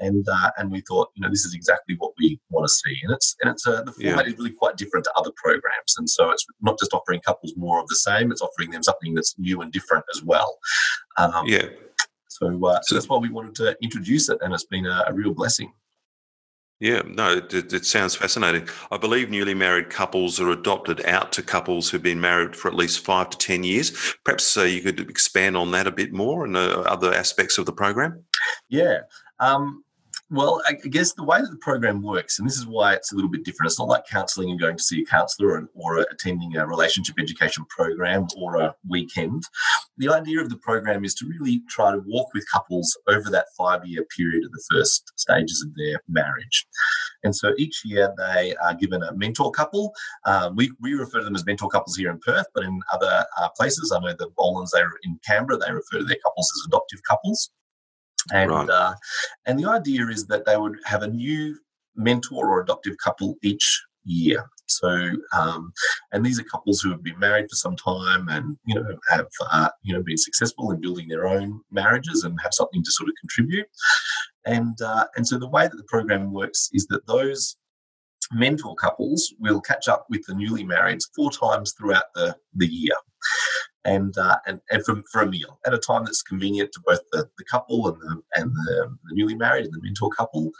and 0.00 0.26
uh, 0.30 0.50
and 0.56 0.70
we 0.70 0.80
thought, 0.82 1.10
you 1.14 1.22
know, 1.22 1.30
this 1.30 1.44
is 1.44 1.54
exactly 1.54 1.96
what 1.98 2.12
we 2.18 2.38
want 2.50 2.64
to 2.64 2.68
see, 2.68 2.96
and 3.02 3.12
it's 3.12 3.34
and 3.40 3.50
it's 3.50 3.66
uh, 3.66 3.82
the 3.82 3.92
format 3.92 4.26
yeah. 4.26 4.32
is 4.32 4.38
really 4.38 4.52
quite 4.52 4.76
different 4.76 5.04
to 5.04 5.12
other 5.16 5.30
programs, 5.36 5.96
and 5.96 6.08
so 6.08 6.30
it's 6.30 6.46
not 6.60 6.78
just 6.78 6.94
offering 6.94 7.20
couples 7.20 7.54
more 7.56 7.80
of 7.80 7.88
the 7.88 7.96
same; 7.96 8.30
it's 8.30 8.42
offering 8.42 8.70
them 8.70 8.82
something 8.82 9.14
that's 9.14 9.34
new 9.38 9.60
and 9.60 9.72
different 9.72 10.04
as 10.14 10.22
well. 10.22 10.58
Um, 11.16 11.46
yeah. 11.46 11.68
So, 12.38 12.66
uh, 12.66 12.80
so 12.82 12.94
that's 12.94 13.08
why 13.08 13.18
we 13.18 13.30
wanted 13.30 13.54
to 13.56 13.76
introduce 13.82 14.28
it, 14.28 14.38
and 14.42 14.54
it's 14.54 14.64
been 14.64 14.86
a, 14.86 15.04
a 15.08 15.12
real 15.12 15.34
blessing. 15.34 15.72
Yeah, 16.80 17.02
no, 17.04 17.38
it, 17.38 17.52
it, 17.72 17.84
sounds 17.84 18.14
fascinating. 18.14 18.68
I 18.92 18.98
believe 18.98 19.30
newly 19.30 19.54
married 19.54 19.90
couples 19.90 20.38
are 20.38 20.50
adopted 20.50 21.04
out 21.06 21.32
to 21.32 21.42
couples 21.42 21.90
who've 21.90 22.02
been 22.02 22.20
married 22.20 22.54
for 22.54 22.68
at 22.68 22.76
least 22.76 23.04
five 23.04 23.30
to 23.30 23.38
10 23.38 23.64
years. 23.64 24.14
Perhaps 24.24 24.56
uh, 24.56 24.62
you 24.62 24.80
could 24.80 25.00
expand 25.10 25.56
on 25.56 25.72
that 25.72 25.88
a 25.88 25.90
bit 25.90 26.12
more 26.12 26.44
and 26.44 26.56
uh, 26.56 26.82
other 26.86 27.12
aspects 27.12 27.58
of 27.58 27.66
the 27.66 27.72
program? 27.72 28.22
Yeah. 28.68 28.98
Um, 29.40 29.82
well, 30.30 30.60
I 30.68 30.74
guess 30.74 31.14
the 31.14 31.24
way 31.24 31.40
that 31.40 31.50
the 31.50 31.56
program 31.56 32.02
works, 32.02 32.38
and 32.38 32.46
this 32.46 32.58
is 32.58 32.66
why 32.66 32.92
it's 32.92 33.12
a 33.12 33.14
little 33.14 33.30
bit 33.30 33.44
different. 33.44 33.70
It's 33.70 33.78
not 33.78 33.88
like 33.88 34.06
counselling 34.06 34.50
and 34.50 34.60
going 34.60 34.76
to 34.76 34.82
see 34.82 35.00
a 35.00 35.06
counsellor 35.06 35.48
or, 35.48 35.68
or 35.74 36.06
attending 36.10 36.54
a 36.56 36.66
relationship 36.66 37.16
education 37.18 37.64
program 37.70 38.26
or 38.36 38.56
a 38.56 38.74
weekend. 38.86 39.44
The 39.96 40.10
idea 40.10 40.40
of 40.40 40.50
the 40.50 40.58
program 40.58 41.02
is 41.04 41.14
to 41.14 41.26
really 41.26 41.62
try 41.70 41.92
to 41.92 42.02
walk 42.06 42.28
with 42.34 42.44
couples 42.52 42.94
over 43.08 43.30
that 43.30 43.46
five 43.56 43.86
year 43.86 44.04
period 44.16 44.44
of 44.44 44.52
the 44.52 44.62
first 44.70 45.12
stages 45.16 45.64
of 45.66 45.74
their 45.76 46.02
marriage. 46.08 46.66
And 47.24 47.34
so 47.34 47.54
each 47.56 47.80
year 47.84 48.14
they 48.18 48.54
are 48.56 48.74
given 48.74 49.02
a 49.02 49.14
mentor 49.14 49.50
couple. 49.50 49.94
Um, 50.26 50.56
we, 50.56 50.70
we 50.80 50.92
refer 50.92 51.20
to 51.20 51.24
them 51.24 51.36
as 51.36 51.46
mentor 51.46 51.70
couples 51.70 51.96
here 51.96 52.10
in 52.10 52.18
Perth, 52.18 52.46
but 52.54 52.64
in 52.64 52.80
other 52.92 53.24
uh, 53.40 53.48
places, 53.56 53.92
I 53.92 54.00
know 54.00 54.14
the 54.18 54.30
Bolans, 54.38 54.68
they're 54.74 54.92
in 55.04 55.18
Canberra, 55.26 55.58
they 55.58 55.72
refer 55.72 55.98
to 55.98 56.04
their 56.04 56.18
couples 56.22 56.52
as 56.54 56.66
adoptive 56.66 57.00
couples. 57.08 57.50
And 58.32 58.50
right. 58.50 58.68
uh, 58.68 58.94
and 59.46 59.58
the 59.58 59.68
idea 59.68 60.06
is 60.06 60.26
that 60.26 60.44
they 60.44 60.56
would 60.56 60.78
have 60.84 61.02
a 61.02 61.08
new 61.08 61.58
mentor 61.96 62.48
or 62.48 62.62
adoptive 62.62 62.96
couple 63.02 63.36
each 63.42 63.82
year. 64.04 64.48
So, 64.66 65.10
um, 65.32 65.72
and 66.12 66.24
these 66.24 66.38
are 66.38 66.44
couples 66.44 66.80
who 66.80 66.90
have 66.90 67.02
been 67.02 67.18
married 67.18 67.46
for 67.48 67.56
some 67.56 67.76
time 67.76 68.28
and 68.28 68.56
you 68.66 68.74
know 68.74 68.86
have 69.10 69.26
uh, 69.50 69.70
you 69.82 69.94
know 69.94 70.02
been 70.02 70.18
successful 70.18 70.70
in 70.70 70.80
building 70.80 71.08
their 71.08 71.26
own 71.26 71.60
marriages 71.70 72.24
and 72.24 72.38
have 72.42 72.52
something 72.52 72.82
to 72.82 72.90
sort 72.90 73.08
of 73.08 73.14
contribute. 73.20 73.66
And 74.44 74.80
uh, 74.82 75.06
and 75.16 75.26
so 75.26 75.38
the 75.38 75.48
way 75.48 75.68
that 75.68 75.76
the 75.76 75.88
program 75.88 76.32
works 76.32 76.68
is 76.72 76.86
that 76.86 77.06
those 77.06 77.56
mentor 78.32 78.74
couples 78.74 79.32
will 79.38 79.60
catch 79.60 79.88
up 79.88 80.04
with 80.10 80.22
the 80.26 80.34
newly 80.34 80.64
marrieds 80.64 81.04
four 81.16 81.30
times 81.30 81.74
throughout 81.78 82.04
the 82.14 82.36
the 82.54 82.66
year 82.66 82.94
and 83.88 84.16
uh, 84.18 84.36
and 84.46 84.60
and 84.70 84.84
for, 84.84 85.02
for 85.10 85.22
a 85.22 85.26
meal 85.26 85.58
at 85.66 85.74
a 85.74 85.78
time 85.78 86.04
that's 86.04 86.22
convenient 86.22 86.72
to 86.72 86.80
both 86.84 87.00
the, 87.12 87.28
the 87.38 87.44
couple 87.44 87.88
and 87.88 88.00
the 88.00 88.22
and 88.34 88.50
the, 88.52 88.96
the 89.04 89.14
newly 89.14 89.34
married 89.34 89.64
and 89.64 89.74
the 89.74 89.80
mentor 89.82 90.10
couple. 90.10 90.50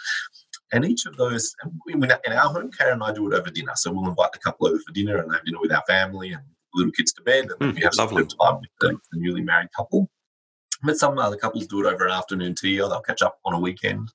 And 0.70 0.84
each 0.84 1.06
of 1.06 1.16
those, 1.16 1.54
in 1.86 2.04
our 2.04 2.52
home, 2.52 2.70
Karen 2.76 2.94
and 2.94 3.02
I 3.02 3.10
do 3.10 3.26
it 3.26 3.34
over 3.34 3.48
dinner. 3.48 3.72
So 3.74 3.90
we'll 3.90 4.10
invite 4.10 4.32
the 4.32 4.38
couple 4.38 4.66
over 4.66 4.78
for 4.86 4.92
dinner 4.92 5.16
and 5.16 5.32
have 5.32 5.44
dinner 5.46 5.60
with 5.62 5.72
our 5.72 5.82
family 5.88 6.32
and 6.32 6.42
little 6.74 6.92
kids 6.92 7.12
to 7.14 7.22
bed, 7.22 7.44
and 7.44 7.58
then 7.58 7.72
mm, 7.72 7.74
we 7.76 7.80
have 7.82 7.94
some 7.94 8.08
time 8.08 8.20
with 8.20 8.70
the, 8.80 8.98
the 9.12 9.18
newly 9.18 9.40
married 9.40 9.70
couple. 9.74 10.10
But 10.82 10.98
some 10.98 11.18
other 11.18 11.36
couples 11.36 11.66
do 11.66 11.80
it 11.80 11.92
over 11.92 12.06
an 12.06 12.12
afternoon 12.12 12.54
tea, 12.54 12.80
or 12.80 12.88
they'll 12.88 13.00
catch 13.00 13.22
up 13.22 13.38
on 13.44 13.54
a 13.54 13.58
weekend. 13.58 14.12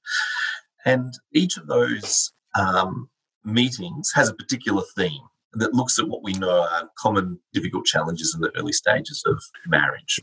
And 0.85 1.13
each 1.33 1.57
of 1.57 1.67
those 1.67 2.31
um, 2.57 3.09
meetings 3.43 4.11
has 4.13 4.29
a 4.29 4.33
particular 4.33 4.83
theme 4.95 5.27
that 5.55 5.73
looks 5.73 5.99
at 5.99 6.07
what 6.07 6.23
we 6.23 6.33
know 6.33 6.61
are 6.61 6.89
common 6.97 7.39
difficult 7.53 7.85
challenges 7.85 8.33
in 8.33 8.41
the 8.41 8.51
early 8.57 8.73
stages 8.73 9.23
of 9.25 9.41
marriage. 9.67 10.19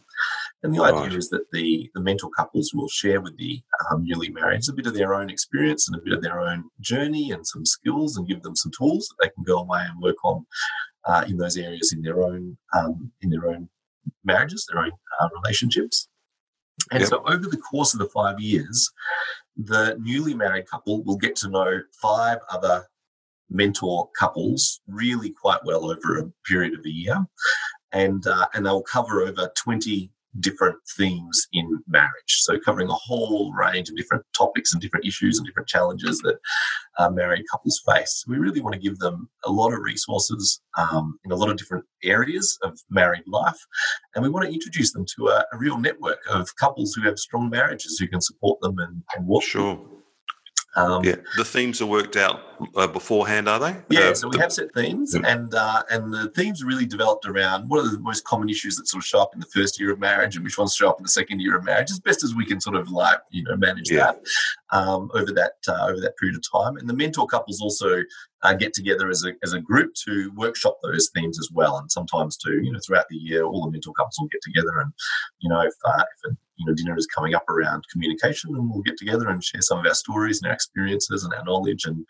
And 0.63 0.75
the 0.75 0.83
idea 0.83 1.17
is 1.17 1.31
that 1.31 1.51
the, 1.53 1.91
the 1.95 2.01
mentor 2.01 2.31
couples 2.37 2.73
will 2.75 2.89
share 2.89 3.21
with 3.21 3.37
the 3.37 3.61
um, 3.91 4.05
newly 4.05 4.31
married 4.31 4.61
a 4.69 4.73
bit 4.73 4.87
of 4.87 4.95
their 4.95 5.15
own 5.15 5.31
experience 5.31 5.89
and 5.89 5.97
a 5.97 6.03
bit 6.03 6.13
of 6.13 6.23
their 6.23 6.41
own 6.41 6.65
journey 6.81 7.31
and 7.31 7.47
some 7.47 7.65
skills 7.65 8.17
and 8.17 8.29
give 8.29 8.43
them 8.43 8.57
some 8.57 8.73
tools 8.77 9.09
that 9.09 9.17
they 9.25 9.31
can 9.31 9.45
go 9.45 9.59
away 9.59 9.81
and 9.89 10.03
work 10.03 10.23
on 10.25 10.45
uh, 11.07 11.25
in 11.27 11.37
those 11.37 11.57
areas 11.57 11.93
in 11.93 12.03
their 12.03 12.23
own 12.23 12.57
um, 12.77 13.11
in 13.23 13.31
their 13.31 13.49
own 13.49 13.69
marriages, 14.25 14.67
their 14.71 14.83
own 14.83 14.93
uh, 15.21 15.29
relationships. 15.43 16.09
And 16.91 17.01
yep. 17.01 17.09
so 17.09 17.23
over 17.27 17.47
the 17.47 17.59
course 17.59 17.95
of 17.95 18.01
the 18.01 18.09
five 18.09 18.41
years, 18.41 18.91
the 19.57 19.97
newly 20.01 20.35
married 20.35 20.69
couple 20.69 21.03
will 21.05 21.17
get 21.17 21.37
to 21.37 21.49
know 21.49 21.81
five 22.01 22.39
other 22.51 22.87
mentor 23.51 24.09
couples 24.19 24.81
really 24.87 25.31
quite 25.31 25.61
well 25.65 25.91
over 25.91 26.19
a 26.19 26.33
period 26.47 26.79
of 26.79 26.85
a 26.85 26.91
year. 26.91 27.27
And, 27.93 28.27
uh, 28.27 28.47
and 28.55 28.65
they'll 28.65 28.83
cover 28.83 29.23
over 29.23 29.51
20 29.63 30.11
different 30.39 30.77
themes 30.97 31.49
in 31.53 31.83
marriage. 31.89 32.11
So, 32.27 32.59
covering 32.59 32.89
a 32.89 32.95
whole 32.95 33.53
range 33.53 33.89
of 33.89 33.97
different 33.97 34.25
topics 34.37 34.73
and 34.73 34.81
different 34.81 35.07
issues 35.07 35.39
and 35.39 35.47
different 35.47 35.69
challenges 35.69 36.19
that 36.21 36.39
uh, 36.99 37.11
married 37.11 37.45
couples 37.51 37.83
face. 37.87 38.25
We 38.29 38.37
really 38.37 38.61
want 38.61 38.75
to 38.75 38.81
give 38.81 38.99
them 38.99 39.29
a 39.45 39.51
lot 39.51 39.73
of 39.73 39.81
resources 39.81 40.61
um, 40.79 41.19
in 41.25 41.33
a 41.33 41.37
lot 41.37 41.51
of 41.51 41.57
different 41.57 41.85
areas 42.05 42.59
of 42.63 42.79
married 42.91 43.25
life. 43.27 43.59
And 44.15 44.23
we 44.23 44.31
want 44.31 44.47
to 44.47 44.53
introduce 44.53 44.93
them 44.93 45.05
to 45.17 45.29
a, 45.29 45.45
a 45.53 45.59
real 45.59 45.79
network 45.79 46.21
of 46.31 46.55
couples 46.57 46.95
who 46.95 47.03
have 47.03 47.19
strong 47.19 47.51
marriages 47.51 47.99
who 47.99 48.07
can 48.07 48.21
support 48.21 48.61
them 48.61 48.79
and, 48.79 49.03
and 49.17 49.27
walk. 49.27 49.43
Sure. 49.43 49.81
Um, 50.77 51.05
yeah, 51.05 51.17
the 51.37 51.45
themes 51.45 51.81
are 51.81 51.87
worked 51.87 52.17
out 52.17 52.41
uh, 52.77 52.87
beforehand, 52.87 53.49
are 53.49 53.59
they? 53.59 53.77
Yeah, 53.89 54.11
uh, 54.11 54.15
so 54.15 54.29
we 54.29 54.37
the, 54.37 54.43
have 54.43 54.53
set 54.53 54.73
themes, 54.73 55.15
yeah. 55.15 55.29
and 55.29 55.53
uh, 55.53 55.83
and 55.91 56.13
the 56.15 56.31
themes 56.31 56.63
really 56.63 56.87
developed 56.87 57.27
around 57.27 57.69
what 57.69 57.85
are 57.85 57.91
the 57.91 57.99
most 57.99 58.25
common 58.25 58.49
issues 58.49 58.77
that 58.77 58.87
sort 58.87 59.03
of 59.03 59.07
show 59.07 59.21
up 59.21 59.35
in 59.35 59.41
the 59.41 59.47
first 59.47 59.81
year 59.81 59.91
of 59.91 59.99
marriage, 59.99 60.37
and 60.37 60.45
which 60.45 60.57
ones 60.57 60.77
show 60.77 60.89
up 60.89 61.01
in 61.01 61.03
the 61.03 61.09
second 61.09 61.41
year 61.41 61.57
of 61.57 61.65
marriage, 61.65 61.91
as 61.91 61.99
best 61.99 62.23
as 62.23 62.37
we 62.37 62.47
can 62.47 62.61
sort 62.61 62.77
of 62.77 62.89
like 62.91 63.19
you 63.31 63.43
know 63.43 63.57
manage 63.57 63.91
yeah. 63.91 64.13
that 64.13 64.21
um, 64.71 65.11
over 65.15 65.33
that 65.33 65.55
uh, 65.67 65.89
over 65.89 66.01
that 66.01 66.17
period 66.17 66.37
of 66.37 66.45
time. 66.49 66.77
And 66.77 66.89
the 66.89 66.95
mentor 66.95 67.27
couples 67.27 67.61
also 67.61 68.05
uh, 68.43 68.55
get 68.55 68.73
together 68.73 69.09
as 69.09 69.25
a, 69.25 69.33
as 69.43 69.53
a 69.53 69.61
group 69.61 69.93
to 70.09 70.31
workshop 70.37 70.79
those 70.83 71.11
themes 71.15 71.39
as 71.39 71.49
well. 71.53 71.77
And 71.77 71.91
sometimes 71.91 72.37
too, 72.37 72.61
you 72.63 72.73
know, 72.73 72.81
throughout 72.85 73.07
the 73.11 73.17
year, 73.17 73.45
all 73.45 73.65
the 73.65 73.71
mentor 73.71 73.93
couples 73.93 74.17
will 74.19 74.29
get 74.29 74.41
together 74.43 74.81
and, 74.81 74.93
you 75.41 75.49
know, 75.49 75.61
if, 75.61 75.75
uh, 75.85 76.03
if 76.03 76.33
a, 76.33 76.37
you 76.57 76.67
know, 76.67 76.75
dinner 76.75 76.97
is 76.97 77.07
coming 77.07 77.35
up 77.35 77.49
around 77.49 77.85
communication 77.91 78.55
and 78.55 78.71
we'll 78.71 78.83
get 78.83 78.99
together 78.99 79.29
and 79.29 79.43
share 79.43 79.63
some 79.63 79.79
of 79.79 79.87
our 79.87 79.95
stories 79.95 80.41
and 80.43 80.49
our 80.49 80.55
experiences 80.55 81.25
and 81.25 81.33
our 81.33 81.45
knowledge. 81.45 81.85
And, 81.85 82.05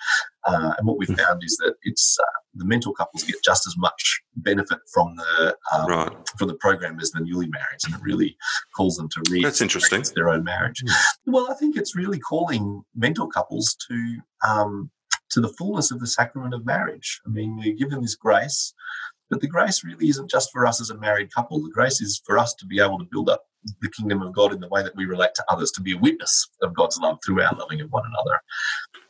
uh, 0.45 0.75
and 0.77 0.87
what 0.87 0.99
we've 0.99 1.09
hmm. 1.09 1.15
found 1.15 1.43
is 1.45 1.57
that 1.59 1.75
it's, 1.83 2.17
uh, 2.21 2.41
the 2.55 2.65
mentor 2.65 2.93
couples 2.93 3.23
get 3.23 3.37
just 3.45 3.67
as 3.67 3.77
much 3.77 4.21
benefit 4.37 4.79
from 4.93 5.15
the 5.17 5.57
um, 5.73 5.87
right. 5.87 6.13
from 6.37 6.49
the 6.49 6.55
program 6.55 6.99
as 7.01 7.11
the 7.11 7.21
newly 7.21 7.47
married, 7.47 7.79
and 7.85 7.95
it 7.95 8.01
really 8.03 8.37
calls 8.77 8.97
them 8.97 9.09
to 9.09 9.23
read. 9.31 9.45
That's 9.45 9.61
interesting. 9.61 10.03
Their 10.15 10.29
own 10.29 10.43
marriage. 10.43 10.83
Mm. 10.83 10.93
Well, 11.27 11.49
I 11.51 11.55
think 11.55 11.77
it's 11.77 11.95
really 11.95 12.19
calling 12.19 12.83
mentor 12.95 13.29
couples 13.29 13.77
to 13.89 14.17
um, 14.47 14.91
to 15.31 15.41
the 15.41 15.53
fullness 15.59 15.91
of 15.91 16.01
the 16.01 16.07
sacrament 16.07 16.55
of 16.55 16.67
marriage. 16.67 17.21
I 17.27 17.31
mean, 17.31 17.57
we're 17.57 17.75
given 17.75 18.03
this 18.03 18.15
grace, 18.15 18.75
but 19.29 19.41
the 19.41 19.49
grace 19.49 19.85
really 19.85 20.09
isn't 20.09 20.31
just 20.31 20.51
for 20.53 20.67
us 20.67 20.81
as 20.81 20.91
a 20.91 20.99
married 20.99 21.33
couple. 21.33 21.63
The 21.63 21.71
grace 21.71 22.01
is 22.01 22.21
for 22.27 22.39
us 22.39 22.55
to 22.55 22.67
be 22.67 22.81
able 22.81 22.99
to 22.99 23.07
build 23.11 23.31
up 23.31 23.45
the 23.81 23.91
kingdom 23.91 24.23
of 24.23 24.35
God 24.35 24.53
in 24.53 24.61
the 24.61 24.69
way 24.69 24.83
that 24.83 24.97
we 24.97 25.05
relate 25.05 25.35
to 25.35 25.45
others, 25.49 25.71
to 25.73 25.83
be 25.83 25.93
a 25.93 25.99
witness 25.99 26.49
of 26.63 26.75
God's 26.75 26.99
love 26.99 27.19
through 27.25 27.43
our 27.43 27.55
loving 27.57 27.81
of 27.81 27.91
one 27.91 28.05
another. 28.07 28.41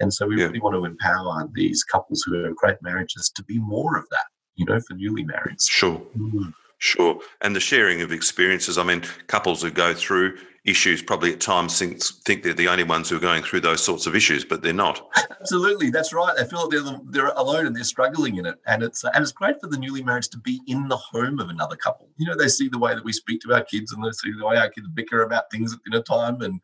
And 0.00 0.12
so 0.12 0.27
we 0.27 0.39
yeah. 0.39 0.47
really 0.47 0.61
want 0.61 0.75
to 0.75 0.85
empower 0.85 1.49
these 1.55 1.85
couples 1.85 2.23
who 2.27 2.43
have 2.45 2.57
great 2.57 2.77
marriages 2.83 3.31
to 3.37 3.45
be 3.45 3.59
more 3.59 3.97
of 3.97 4.05
that, 4.11 4.27
you 4.57 4.67
know, 4.67 4.81
for 4.81 4.95
newly 4.95 5.25
married. 5.25 5.61
Sure. 5.61 6.03
Mm. 6.17 6.53
Sure. 6.79 7.21
And 7.43 7.55
the 7.55 7.61
sharing 7.61 8.00
of 8.00 8.11
experiences. 8.11 8.79
I 8.79 8.83
mean, 8.83 9.03
couples 9.27 9.62
who 9.62 9.71
go 9.71 9.95
through 9.95 10.39
issues 10.64 11.02
probably 11.02 11.33
at 11.33 11.40
times 11.40 11.79
think, 11.79 12.02
think 12.26 12.43
they're 12.43 12.52
the 12.52 12.69
only 12.69 12.85
ones 12.85 13.09
who 13.09 13.17
are 13.17 13.21
going 13.21 13.43
through 13.43 13.61
those 13.61 13.83
sorts 13.83 14.07
of 14.07 14.14
issues, 14.14 14.45
but 14.45 14.62
they're 14.62 14.73
not. 14.73 15.09
Absolutely, 15.40 15.90
that's 15.90 16.12
right. 16.12 16.35
They 16.37 16.45
feel 16.45 16.69
like 16.69 16.71
they're, 16.71 17.00
they're 17.05 17.33
alone 17.37 17.67
and 17.67 17.75
they're 17.75 17.85
struggling 17.85 18.37
in 18.37 18.47
it, 18.47 18.57
and 18.67 18.83
it's 18.83 19.05
and 19.05 19.17
it's 19.17 19.33
great 19.33 19.61
for 19.61 19.69
the 19.69 19.79
newly 19.79 20.02
married 20.02 20.25
to 20.25 20.38
be 20.38 20.61
in 20.67 20.88
the 20.88 20.97
home 20.97 21.38
of 21.38 21.49
another 21.49 21.76
couple. 21.76 22.09
You 22.17 22.26
know, 22.26 22.37
they 22.37 22.49
see 22.49 22.69
the 22.69 22.79
way 22.79 22.95
that 22.95 23.05
we 23.05 23.12
speak 23.12 23.40
to 23.43 23.55
our 23.55 23.64
kids, 23.64 23.93
and 23.93 24.05
they 24.05 24.11
see 24.12 24.33
the 24.38 24.47
way 24.47 24.57
our 24.57 24.69
kids 24.69 24.88
bicker 24.93 25.23
about 25.23 25.50
things 25.50 25.73
at 25.73 25.81
dinner 25.85 26.02
time, 26.02 26.40
and 26.43 26.61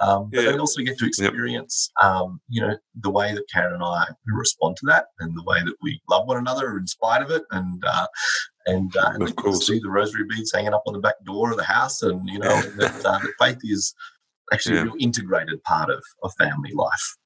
um, 0.00 0.30
but 0.30 0.44
yeah. 0.44 0.52
they 0.52 0.58
also 0.58 0.82
get 0.82 0.98
to 0.98 1.06
experience, 1.06 1.90
yep. 2.00 2.10
um, 2.10 2.40
you 2.48 2.60
know, 2.60 2.76
the 3.00 3.10
way 3.10 3.34
that 3.34 3.44
Karen 3.52 3.74
and 3.74 3.84
I 3.84 4.06
respond 4.26 4.76
to 4.78 4.86
that, 4.86 5.06
and 5.18 5.36
the 5.36 5.44
way 5.44 5.62
that 5.64 5.74
we 5.82 6.00
love 6.08 6.26
one 6.26 6.38
another 6.38 6.76
in 6.76 6.86
spite 6.86 7.22
of 7.22 7.30
it, 7.30 7.42
and 7.50 7.84
uh, 7.84 8.06
and, 8.66 8.94
uh, 8.96 9.12
and 9.14 9.62
see 9.62 9.78
the 9.78 9.90
rosary 9.90 10.24
beads 10.28 10.52
hanging 10.52 10.74
up 10.74 10.82
on 10.86 10.94
the 10.94 11.00
back 11.00 11.16
door 11.24 11.50
of 11.50 11.56
the 11.56 11.64
house, 11.64 12.02
and 12.02 12.28
you 12.28 12.38
know 12.38 12.60
that, 12.60 13.04
uh, 13.04 13.18
that 13.18 13.32
faith 13.38 13.58
is 13.64 13.94
actually 14.52 14.76
yeah. 14.76 14.82
a 14.82 14.84
real 14.84 14.94
integrated 14.98 15.62
part 15.64 15.90
of, 15.90 16.02
of 16.22 16.32
family 16.38 16.72
life. 16.74 17.16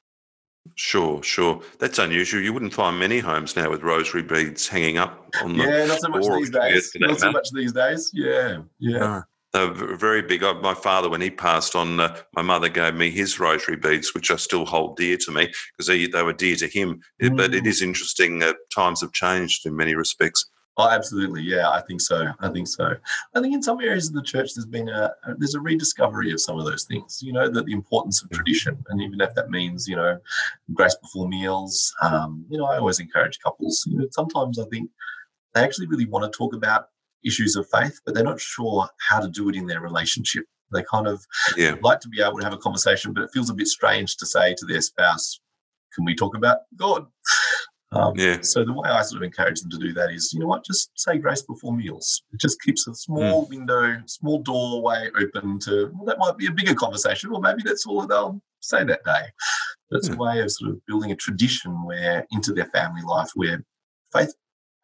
Sure, 0.74 1.22
sure. 1.22 1.60
That's 1.78 1.98
unusual. 1.98 2.42
You 2.42 2.52
wouldn't 2.52 2.74
find 2.74 2.98
many 2.98 3.20
homes 3.20 3.54
now 3.56 3.70
with 3.70 3.82
rosary 3.82 4.22
beads 4.22 4.66
hanging 4.66 4.98
up 4.98 5.34
on 5.42 5.56
the 5.56 5.64
Yeah, 5.64 5.86
not 5.86 6.00
so 6.00 6.08
much 6.08 6.26
these 6.26 6.50
days. 6.50 6.92
Not 6.96 7.20
so 7.20 7.30
much 7.30 7.48
these 7.52 7.72
days. 7.72 8.10
Yeah, 8.12 8.62
yeah. 8.78 8.98
No. 8.98 9.22
They're 9.52 9.96
very 9.96 10.20
big. 10.20 10.42
My 10.42 10.74
father, 10.74 11.08
when 11.08 11.22
he 11.22 11.30
passed 11.30 11.74
on, 11.74 11.98
uh, 11.98 12.14
my 12.34 12.42
mother 12.42 12.68
gave 12.68 12.94
me 12.94 13.10
his 13.10 13.40
rosary 13.40 13.76
beads, 13.76 14.12
which 14.14 14.30
I 14.30 14.36
still 14.36 14.66
hold 14.66 14.98
dear 14.98 15.16
to 15.18 15.32
me 15.32 15.50
because 15.72 15.86
they, 15.86 16.06
they 16.06 16.22
were 16.22 16.34
dear 16.34 16.56
to 16.56 16.68
him. 16.68 17.00
Mm. 17.22 17.36
But 17.38 17.54
it 17.54 17.64
mm. 17.64 17.82
interesting. 17.82 18.42
Uh, 18.42 18.52
times 18.74 19.00
have 19.00 19.12
changed 19.12 19.64
in 19.64 19.74
many 19.74 19.94
respects. 19.94 20.44
Oh, 20.78 20.90
absolutely. 20.90 21.42
Yeah, 21.42 21.70
I 21.70 21.80
think 21.80 22.02
so. 22.02 22.32
I 22.38 22.48
think 22.50 22.68
so. 22.68 22.96
I 23.34 23.40
think 23.40 23.54
in 23.54 23.62
some 23.62 23.80
areas 23.80 24.08
of 24.08 24.14
the 24.14 24.22
church, 24.22 24.50
there's 24.54 24.66
been 24.66 24.90
a 24.90 25.10
there's 25.38 25.54
a 25.54 25.60
rediscovery 25.60 26.32
of 26.32 26.40
some 26.40 26.58
of 26.58 26.66
those 26.66 26.84
things. 26.84 27.20
You 27.22 27.32
know, 27.32 27.48
that 27.48 27.64
the 27.64 27.72
importance 27.72 28.22
of 28.22 28.30
tradition, 28.30 28.84
and 28.90 29.00
even 29.00 29.20
if 29.22 29.34
that 29.34 29.48
means 29.48 29.88
you 29.88 29.96
know, 29.96 30.18
grace 30.74 30.96
before 30.96 31.28
meals. 31.28 31.94
Um, 32.02 32.44
you 32.50 32.58
know, 32.58 32.66
I 32.66 32.76
always 32.76 33.00
encourage 33.00 33.38
couples. 33.40 33.84
You 33.86 33.98
know, 33.98 34.06
sometimes 34.10 34.58
I 34.58 34.64
think 34.64 34.90
they 35.54 35.62
actually 35.62 35.86
really 35.86 36.06
want 36.06 36.30
to 36.30 36.36
talk 36.36 36.54
about 36.54 36.88
issues 37.24 37.56
of 37.56 37.66
faith, 37.70 38.00
but 38.04 38.14
they're 38.14 38.22
not 38.22 38.40
sure 38.40 38.88
how 39.08 39.20
to 39.20 39.28
do 39.28 39.48
it 39.48 39.56
in 39.56 39.66
their 39.66 39.80
relationship. 39.80 40.44
They 40.72 40.82
kind 40.82 41.06
of 41.06 41.24
yeah. 41.56 41.76
like 41.80 42.00
to 42.00 42.08
be 42.08 42.20
able 42.20 42.38
to 42.38 42.44
have 42.44 42.52
a 42.52 42.58
conversation, 42.58 43.14
but 43.14 43.22
it 43.22 43.30
feels 43.32 43.48
a 43.48 43.54
bit 43.54 43.68
strange 43.68 44.16
to 44.18 44.26
say 44.26 44.54
to 44.58 44.66
their 44.66 44.82
spouse, 44.82 45.40
"Can 45.94 46.04
we 46.04 46.14
talk 46.14 46.36
about 46.36 46.58
God?" 46.76 47.06
Um, 47.92 48.14
yeah. 48.16 48.38
So 48.42 48.64
the 48.64 48.72
way 48.72 48.88
I 48.88 49.02
sort 49.02 49.22
of 49.22 49.26
encourage 49.26 49.60
them 49.60 49.70
to 49.70 49.78
do 49.78 49.92
that 49.94 50.10
is, 50.10 50.32
you 50.32 50.40
know 50.40 50.46
what, 50.46 50.64
just 50.64 50.90
say 50.96 51.18
grace 51.18 51.42
before 51.42 51.74
meals. 51.74 52.22
It 52.32 52.40
just 52.40 52.60
keeps 52.60 52.86
a 52.88 52.94
small 52.94 53.46
mm. 53.46 53.50
window, 53.50 54.02
small 54.06 54.42
doorway 54.42 55.08
open 55.18 55.58
to, 55.60 55.90
well, 55.94 56.04
that 56.06 56.18
might 56.18 56.36
be 56.36 56.46
a 56.46 56.50
bigger 56.50 56.74
conversation, 56.74 57.30
or 57.32 57.40
maybe 57.40 57.62
that's 57.64 57.86
all 57.86 58.00
that 58.00 58.08
they'll 58.08 58.40
say 58.60 58.84
that 58.84 59.04
day. 59.04 59.22
But 59.90 59.98
it's 59.98 60.08
a 60.08 60.12
hmm. 60.12 60.20
way 60.20 60.40
of 60.40 60.50
sort 60.50 60.72
of 60.72 60.84
building 60.86 61.12
a 61.12 61.16
tradition 61.16 61.84
where 61.84 62.26
into 62.32 62.52
their 62.52 62.66
family 62.66 63.02
life 63.02 63.30
where 63.34 63.62
faith 64.12 64.34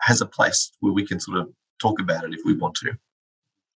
has 0.03 0.21
a 0.21 0.27
place 0.27 0.71
where 0.79 0.93
we 0.93 1.05
can 1.05 1.19
sort 1.19 1.39
of 1.39 1.49
talk 1.81 2.01
about 2.01 2.25
it 2.25 2.33
if 2.33 2.41
we 2.45 2.55
want 2.55 2.77
to. 2.77 2.93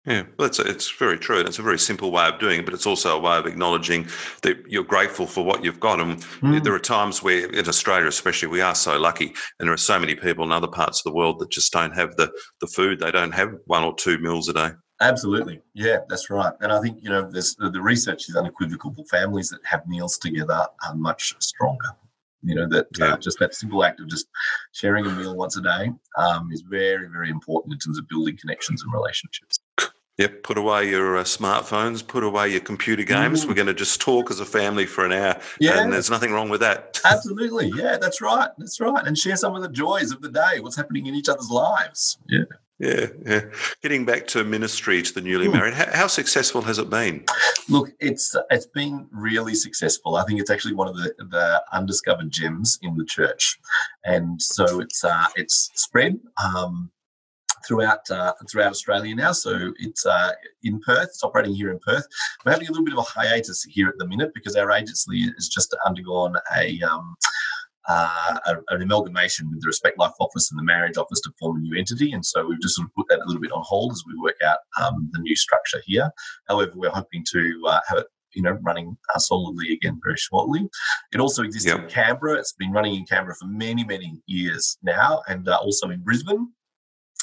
Yeah, 0.07 0.25
well, 0.39 0.49
it's, 0.49 0.59
it's 0.59 0.91
very 0.91 1.17
true. 1.17 1.39
And 1.39 1.49
it's 1.49 1.59
a 1.59 1.63
very 1.63 1.79
simple 1.79 2.13
way 2.13 2.29
of 2.29 2.39
doing 2.39 2.61
it, 2.61 2.67
but 2.67 2.75
it's 2.75 2.87
also 2.87 3.17
a 3.17 3.21
way 3.21 3.39
of 3.39 3.47
acknowledging 3.47 4.07
that 4.43 4.63
you're 4.69 4.85
grateful 4.85 5.27
for 5.27 5.45
what 5.45 5.65
you've 5.65 5.81
got. 5.81 5.99
And 5.99 6.19
mm. 6.19 6.63
there 6.63 6.75
are 6.75 6.79
times 6.79 7.23
where, 7.23 7.47
in 7.47 7.67
Australia 7.67 8.07
especially, 8.07 8.49
we 8.49 8.61
are 8.61 8.75
so 8.75 8.99
lucky, 8.99 9.33
and 9.59 9.67
there 9.67 9.73
are 9.73 9.79
so 9.79 9.99
many 9.99 10.15
people 10.15 10.45
in 10.45 10.53
other 10.53 10.69
parts 10.69 11.01
of 11.01 11.05
the 11.05 11.17
world 11.17 11.39
that 11.39 11.51
just 11.51 11.73
don't 11.73 11.95
have 11.95 12.17
the, 12.17 12.31
the 12.61 12.67
food. 12.67 12.99
They 12.99 13.11
don't 13.11 13.33
have 13.33 13.55
one 13.65 13.83
or 13.83 13.95
two 13.95 14.19
meals 14.19 14.49
a 14.49 14.53
day. 14.53 14.71
Absolutely. 15.01 15.63
Yeah, 15.75 15.99
that's 16.09 16.29
right. 16.29 16.53
And 16.61 16.71
I 16.71 16.81
think, 16.81 17.03
you 17.03 17.09
know, 17.09 17.29
there's, 17.31 17.57
the 17.57 17.81
research 17.81 18.29
is 18.29 18.37
unequivocal. 18.37 18.95
Families 19.11 19.49
that 19.49 19.61
have 19.65 19.87
meals 19.87 20.19
together 20.19 20.67
are 20.87 20.95
much 20.95 21.35
stronger. 21.41 21.89
You 22.43 22.55
know, 22.55 22.69
that 22.69 23.01
uh, 23.01 23.17
just 23.17 23.39
that 23.39 23.55
simple 23.55 23.83
act 23.83 24.01
of 24.01 24.09
just 24.09 24.27
sharing 24.73 25.07
a 25.07 25.11
meal 25.11 25.35
once 25.35 25.57
a 25.57 25.63
day 25.63 25.91
um, 26.19 26.51
is 26.53 26.61
very, 26.61 27.09
very 27.09 27.31
important 27.31 27.73
in 27.73 27.79
terms 27.79 27.99
of 27.99 28.07
building 28.07 28.37
connections 28.37 28.83
and 28.83 28.93
relationships. 28.93 29.61
Yep, 30.19 30.45
put 30.45 30.57
away 30.57 30.89
your 30.89 31.17
uh, 31.17 31.25
smartphones, 31.25 32.07
put 32.07 32.23
away 32.23 32.49
your 32.49 32.61
computer 32.61 33.03
games. 33.03 33.45
Mm. 33.45 33.49
We're 33.49 33.55
going 33.55 33.67
to 33.67 33.75
just 33.75 34.01
talk 34.01 34.31
as 34.31 34.39
a 34.39 34.45
family 34.45 34.87
for 34.87 35.05
an 35.05 35.13
hour. 35.13 35.41
Yeah. 35.59 35.83
And 35.83 35.93
there's 35.93 36.09
nothing 36.09 36.31
wrong 36.31 36.49
with 36.49 36.61
that. 36.61 37.01
Absolutely. 37.05 37.73
Yeah, 37.75 37.99
that's 38.01 38.21
right. 38.21 38.49
That's 38.57 38.81
right. 38.81 39.05
And 39.05 39.19
share 39.19 39.37
some 39.37 39.57
of 39.57 39.63
the 39.63 39.69
joys 39.69 40.13
of 40.13 40.23
the 40.23 40.31
day, 40.31 40.61
what's 40.61 40.77
happening 40.77 41.07
in 41.07 41.17
each 41.17 41.29
other's 41.29 41.51
lives. 41.51 42.19
Yeah. 42.29 42.45
Yeah, 42.79 43.07
yeah. 43.25 43.41
Getting 43.83 44.05
back 44.05 44.27
to 44.29 44.43
ministry 44.43 45.01
to 45.01 45.15
the 45.15 45.21
newly 45.21 45.47
hmm. 45.47 45.53
married, 45.53 45.75
how, 45.75 45.87
how, 45.93 46.07
successful 46.09 46.61
has 46.63 46.79
it 46.79 46.91
been? 46.91 47.25
Look, 47.69 47.91
it's 48.01 48.35
it's 48.51 48.67
been 48.67 49.07
really 49.13 49.55
successful. 49.55 50.17
I 50.17 50.25
think 50.25 50.41
it's 50.41 50.51
actually 50.51 50.75
one 50.75 50.89
of 50.89 50.97
the, 50.97 51.15
the 51.19 51.63
undiscovered 51.73 52.33
gems 52.33 52.79
in 52.83 52.97
the 52.97 53.05
church, 53.05 53.61
and 54.05 54.43
so 54.43 54.81
it's 54.81 55.05
uh, 55.05 55.27
it's 55.37 55.71
spread. 55.75 56.19
Um, 56.45 56.91
throughout 57.67 58.09
uh, 58.11 58.33
throughout 58.51 58.71
Australia 58.71 59.15
now. 59.15 59.33
So 59.33 59.73
it's 59.79 60.05
uh, 60.07 60.33
in 60.63 60.81
Perth. 60.81 61.09
It's 61.09 61.25
operating 61.25 61.55
here 61.55 61.71
in 61.71 61.79
Perth. 61.79 62.07
We're 62.45 62.53
having 62.53 62.69
a 62.69 62.71
little 62.71 62.85
bit 62.85 62.95
of 62.95 63.01
a 63.01 63.03
hiatus 63.03 63.65
here 63.65 63.89
at 63.89 63.99
the 63.99 64.07
minute 64.07 64.33
because 64.35 64.57
our 64.57 64.71
agency 64.73 65.31
has 65.37 65.49
just 65.49 65.75
undergone 65.87 66.37
a. 66.57 66.81
Um, 66.83 67.17
uh, 67.87 68.39
an 68.71 68.81
amalgamation 68.81 69.51
with 69.51 69.61
the 69.61 69.67
Respect 69.67 69.99
Life 69.99 70.15
office 70.19 70.51
and 70.51 70.59
the 70.59 70.65
marriage 70.65 70.97
office 70.97 71.21
to 71.21 71.31
form 71.39 71.59
a 71.59 71.61
new 71.61 71.79
entity. 71.79 72.13
And 72.13 72.25
so 72.25 72.47
we've 72.47 72.59
just 72.59 72.77
sort 72.77 72.87
of 72.87 72.95
put 72.95 73.05
that 73.11 73.19
a 73.19 73.27
little 73.27 73.43
bit 73.43 73.53
on 73.53 73.63
hold 73.63 73.93
as 73.93 74.03
we 74.07 74.19
work 74.19 74.39
out 74.43 74.57
um, 74.81 75.11
the 75.13 75.19
new 75.19 75.37
structure 75.37 75.83
here. 75.85 76.11
However, 76.49 76.73
we're 76.75 76.89
hoping 76.89 77.27
to 77.33 77.63
uh, 77.67 77.81
have 77.87 77.99
it 77.99 78.07
you 78.35 78.43
know, 78.43 78.59
running 78.63 78.97
uh, 79.15 79.19
solidly 79.19 79.73
again 79.73 80.01
very 80.03 80.17
shortly. 80.17 80.69
It 81.13 81.21
also 81.21 81.43
exists 81.43 81.69
yep. 81.69 81.81
in 81.81 81.89
Canberra. 81.89 82.39
It's 82.39 82.53
been 82.53 82.73
running 82.73 82.95
in 82.95 83.07
Canberra 83.07 83.37
for 83.37 83.47
many, 83.47 83.85
many 83.85 84.21
years 84.27 84.77
now, 84.83 85.23
and 85.29 85.49
uh, 85.49 85.57
also 85.57 85.91
in 85.91 86.01
Brisbane. 86.01 86.49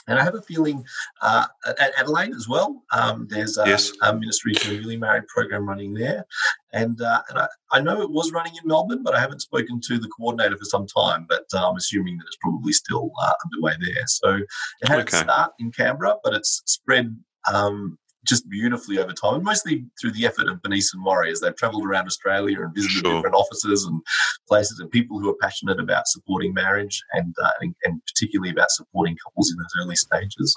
And 0.08 0.18
I 0.20 0.24
have 0.24 0.36
a 0.36 0.42
feeling 0.42 0.84
uh, 1.22 1.46
at 1.66 1.92
Adelaide 1.98 2.34
as 2.36 2.48
well. 2.48 2.84
Um, 2.92 3.28
there's 3.30 3.58
a, 3.58 3.68
yes. 3.68 3.92
a, 4.02 4.14
Ministry 4.14 4.54
the 4.54 4.80
Newly 4.80 4.98
Married 4.98 5.28
program 5.28 5.68
running 5.68 5.94
there, 5.94 6.26
and 6.74 7.00
uh, 7.02 7.22
and 7.30 7.40
I, 7.40 7.48
I, 7.72 7.82
know 7.82 8.02
it 8.02 8.10
was 8.10 8.32
running 8.32 8.54
in 8.54 8.68
Melbourne, 8.68 9.04
but 9.04 9.14
I 9.14 9.20
haven't 9.20 9.42
spoken 9.42 9.80
to 9.82 10.00
the 10.00 10.10
coordinator 10.10 10.58
for 10.58 10.66
some 10.66 10.88
time. 10.88 11.26
But 11.30 11.46
uh, 11.54 11.70
I'm 11.70 11.76
assuming 11.76 12.18
that 12.18 12.26
it's 12.28 12.38
probably 12.42 12.74
still 12.74 13.12
uh, 13.22 13.34
underway 13.46 13.74
there. 13.80 14.08
So 14.08 14.40
it 14.82 14.88
had 14.88 15.00
okay. 15.02 15.18
start 15.18 15.52
in 15.60 15.72
Canberra, 15.72 16.16
but 16.24 16.34
it's 16.34 16.64
spread 16.66 17.16
um, 17.52 17.98
just 18.26 18.48
beautifully 18.50 19.00
over 19.00 19.14
time, 19.14 19.36
and 19.36 19.44
mostly 19.44 19.86
through 20.00 20.12
the 20.12 20.26
effort 20.26 20.48
of 20.48 20.62
Bernice 20.62 20.94
and 20.94 21.04
Maury's. 21.04 21.42
They've 21.42 21.56
travelled 21.56 21.86
around 21.86 22.06
Australia 22.06 22.62
and 22.62 22.74
visited 22.74 23.02
sure. 23.02 23.16
different 23.16 23.36
offices 23.36 23.86
and 23.86 24.02
places, 24.48 24.80
and 24.80 24.92
people 24.92 25.20
who 25.20 25.30
are 25.30 25.38
passionate 25.42 25.80
about 25.80 26.08
supporting 26.08 26.54
marriage 26.54 27.02
and, 27.14 27.34
uh, 27.42 27.50
and, 27.62 27.76
and 27.84 28.02
particularly 28.06 28.52
about 28.52 28.72
supporting 28.72 29.18
couples 29.24 29.52
in 29.52 29.58
those 29.58 29.84
early 29.84 29.96
stages. 29.96 30.56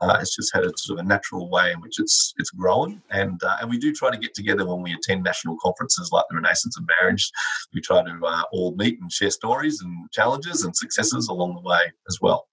Uh, 0.00 0.18
it's 0.20 0.36
just 0.36 0.54
had 0.54 0.64
a 0.64 0.70
sort 0.76 0.98
of 0.98 1.06
a 1.06 1.08
natural 1.08 1.48
way 1.50 1.72
in 1.72 1.80
which 1.80 1.98
it's 1.98 2.34
it's 2.36 2.50
grown, 2.50 3.00
and 3.10 3.42
uh, 3.42 3.56
and 3.60 3.70
we 3.70 3.78
do 3.78 3.92
try 3.92 4.10
to 4.10 4.18
get 4.18 4.34
together 4.34 4.66
when 4.66 4.82
we 4.82 4.94
attend 4.94 5.22
national 5.22 5.56
conferences 5.62 6.10
like 6.12 6.24
the 6.28 6.36
Renaissance 6.36 6.76
of 6.76 6.84
Marriage. 7.00 7.30
We 7.74 7.80
try 7.80 8.02
to 8.02 8.26
uh, 8.26 8.42
all 8.52 8.74
meet 8.76 9.00
and 9.00 9.10
share 9.10 9.30
stories 9.30 9.80
and 9.80 10.10
challenges 10.12 10.64
and 10.64 10.76
successes 10.76 11.28
along 11.28 11.54
the 11.54 11.68
way 11.68 11.92
as 12.08 12.18
well. 12.20 12.46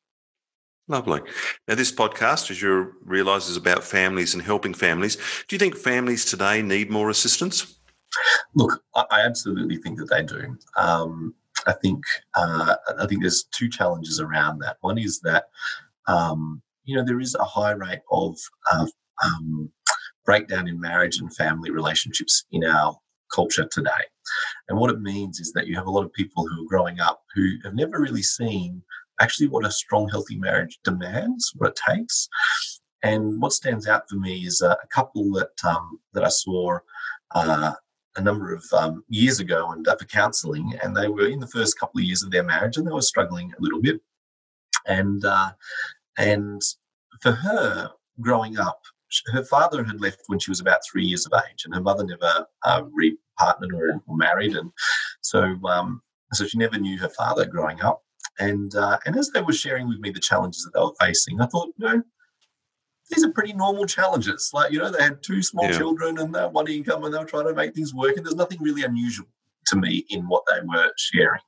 Lovely. 0.88 1.22
Now, 1.68 1.76
this 1.76 1.92
podcast, 1.92 2.52
as 2.52 2.62
you 2.62 2.94
realise, 3.06 3.48
is 3.48 3.56
about 3.56 3.84
families 3.84 4.34
and 4.34 4.44
helping 4.44 4.74
families. 4.74 5.16
Do 5.48 5.56
you 5.56 5.60
think 5.60 5.78
families 5.78 6.26
today 6.26 6.62
need 6.62 6.90
more 6.90 7.10
assistance? 7.10 7.80
Look, 8.54 8.84
I 8.96 9.22
absolutely 9.22 9.78
think 9.78 9.98
that 10.00 10.10
they 10.10 10.24
do. 10.24 10.58
Um, 10.78 11.34
I 11.66 11.74
think 11.74 12.04
uh, 12.36 12.76
I 13.00 13.08
think 13.08 13.22
there's 13.22 13.46
two 13.52 13.70
challenges 13.70 14.20
around 14.20 14.60
that. 14.60 14.78
One 14.82 14.98
is 14.98 15.20
that 15.22 15.46
um, 16.08 16.62
you 16.84 16.96
know 16.96 17.04
there 17.04 17.22
is 17.22 17.36
a 17.36 17.44
high 17.44 17.72
rate 17.72 18.02
of 18.12 18.38
um, 19.24 19.72
breakdown 20.26 20.68
in 20.68 20.80
marriage 20.80 21.18
and 21.18 21.34
family 21.36 21.72
relationships 21.72 22.44
in 22.52 22.66
our 22.66 22.98
culture 23.34 23.68
today. 23.72 23.90
And 24.70 24.78
what 24.78 24.92
it 24.92 25.02
means 25.02 25.40
is 25.40 25.52
that 25.54 25.68
you 25.68 25.76
have 25.76 25.88
a 25.88 25.92
lot 25.92 26.06
of 26.06 26.14
people 26.14 26.48
who 26.48 26.64
are 26.64 26.70
growing 26.70 27.00
up 27.00 27.24
who 27.34 27.54
have 27.64 27.74
never 27.74 28.00
really 28.00 28.22
seen 28.22 28.84
actually 29.22 29.48
what 29.48 29.66
a 29.66 29.72
strong, 29.72 30.10
healthy 30.10 30.38
marriage 30.38 30.80
demands, 30.84 31.52
what 31.56 31.70
it 31.70 31.80
takes. 31.90 32.28
And 33.04 33.42
what 33.42 33.52
stands 33.52 33.88
out 33.88 34.10
for 34.10 34.16
me 34.16 34.46
is 34.46 34.62
a, 34.62 34.78
couple 34.90 35.32
that 35.34 35.52
um, 35.68 36.00
that 36.14 36.24
I 36.24 36.30
saw 36.30 36.80
uh, 37.36 37.74
a 38.16 38.22
number 38.22 38.54
of 38.54 38.64
um, 38.72 39.04
years 39.10 39.40
ago 39.40 39.72
and 39.72 39.88
uh, 39.88 39.96
for 39.98 40.06
counselling, 40.06 40.74
and 40.82 40.96
they 40.96 41.08
were 41.10 41.28
in 41.28 41.40
the 41.40 41.48
first 41.48 41.80
couple 41.80 42.00
of 42.00 42.06
years 42.06 42.24
of 42.24 42.32
their 42.32 42.44
marriage, 42.44 42.78
and 42.78 42.88
they 42.88 42.92
were 42.92 43.02
struggling 43.02 43.52
a 43.52 43.62
little 43.62 43.82
bit. 43.82 44.00
And 44.88 45.24
uh, 45.26 45.52
and 46.18 46.62
for 47.22 47.32
her, 47.32 47.92
growing 48.22 48.58
up, 48.58 48.82
her 49.32 49.44
father 49.44 49.84
had 49.84 50.02
left 50.02 50.22
when 50.28 50.40
she 50.40 50.52
was 50.52 50.60
about 50.60 50.82
three 50.90 51.06
years 51.06 51.26
of 51.26 51.34
age, 51.50 51.64
and 51.66 51.74
her 51.74 51.82
mother 51.82 52.06
never 52.06 52.46
uh, 52.64 52.84
repartnered 52.84 53.74
or, 53.74 54.02
or 54.08 54.16
married, 54.16 54.56
and 54.56 54.72
so 55.22 55.42
um, 55.66 56.02
so 56.34 56.46
she 56.46 56.58
never 56.58 56.78
knew 56.78 56.98
her 57.00 57.10
father 57.10 57.46
growing 57.46 57.82
up. 57.82 58.02
And 58.40 58.74
uh, 58.76 58.98
and 59.06 59.18
as 59.18 59.30
they 59.30 59.42
were 59.42 59.54
sharing 59.54 59.88
with 59.88 60.00
me 60.00 60.10
the 60.10 60.20
challenges 60.20 60.64
that 60.64 60.72
they 60.74 60.84
were 60.84 60.94
facing, 61.00 61.40
I 61.40 61.46
thought, 61.46 61.74
you 61.78 61.86
know, 61.86 62.04
these 63.10 63.24
are 63.24 63.32
pretty 63.32 63.54
normal 63.54 63.86
challenges. 63.86 64.50
Like, 64.54 64.72
you 64.72 64.80
know, 64.80 64.92
they 64.92 65.04
had 65.04 65.22
two 65.22 65.44
small 65.44 65.66
yeah. 65.66 65.78
children 65.78 66.18
and 66.18 66.34
they're 66.34 66.50
one 66.50 66.68
income 66.68 67.04
and 67.04 67.14
they 67.14 67.20
were 67.20 67.26
trying 67.26 67.48
to 67.48 67.54
make 67.54 67.76
things 67.76 67.94
work. 67.94 68.18
And 68.18 68.26
there's 68.26 68.36
nothing 68.36 68.62
really 68.62 68.84
unusual 68.84 69.28
to 69.68 69.76
me 69.76 70.06
in 70.10 70.28
what 70.28 70.44
they 70.50 70.60
were 70.66 70.92
sharing. 70.98 71.42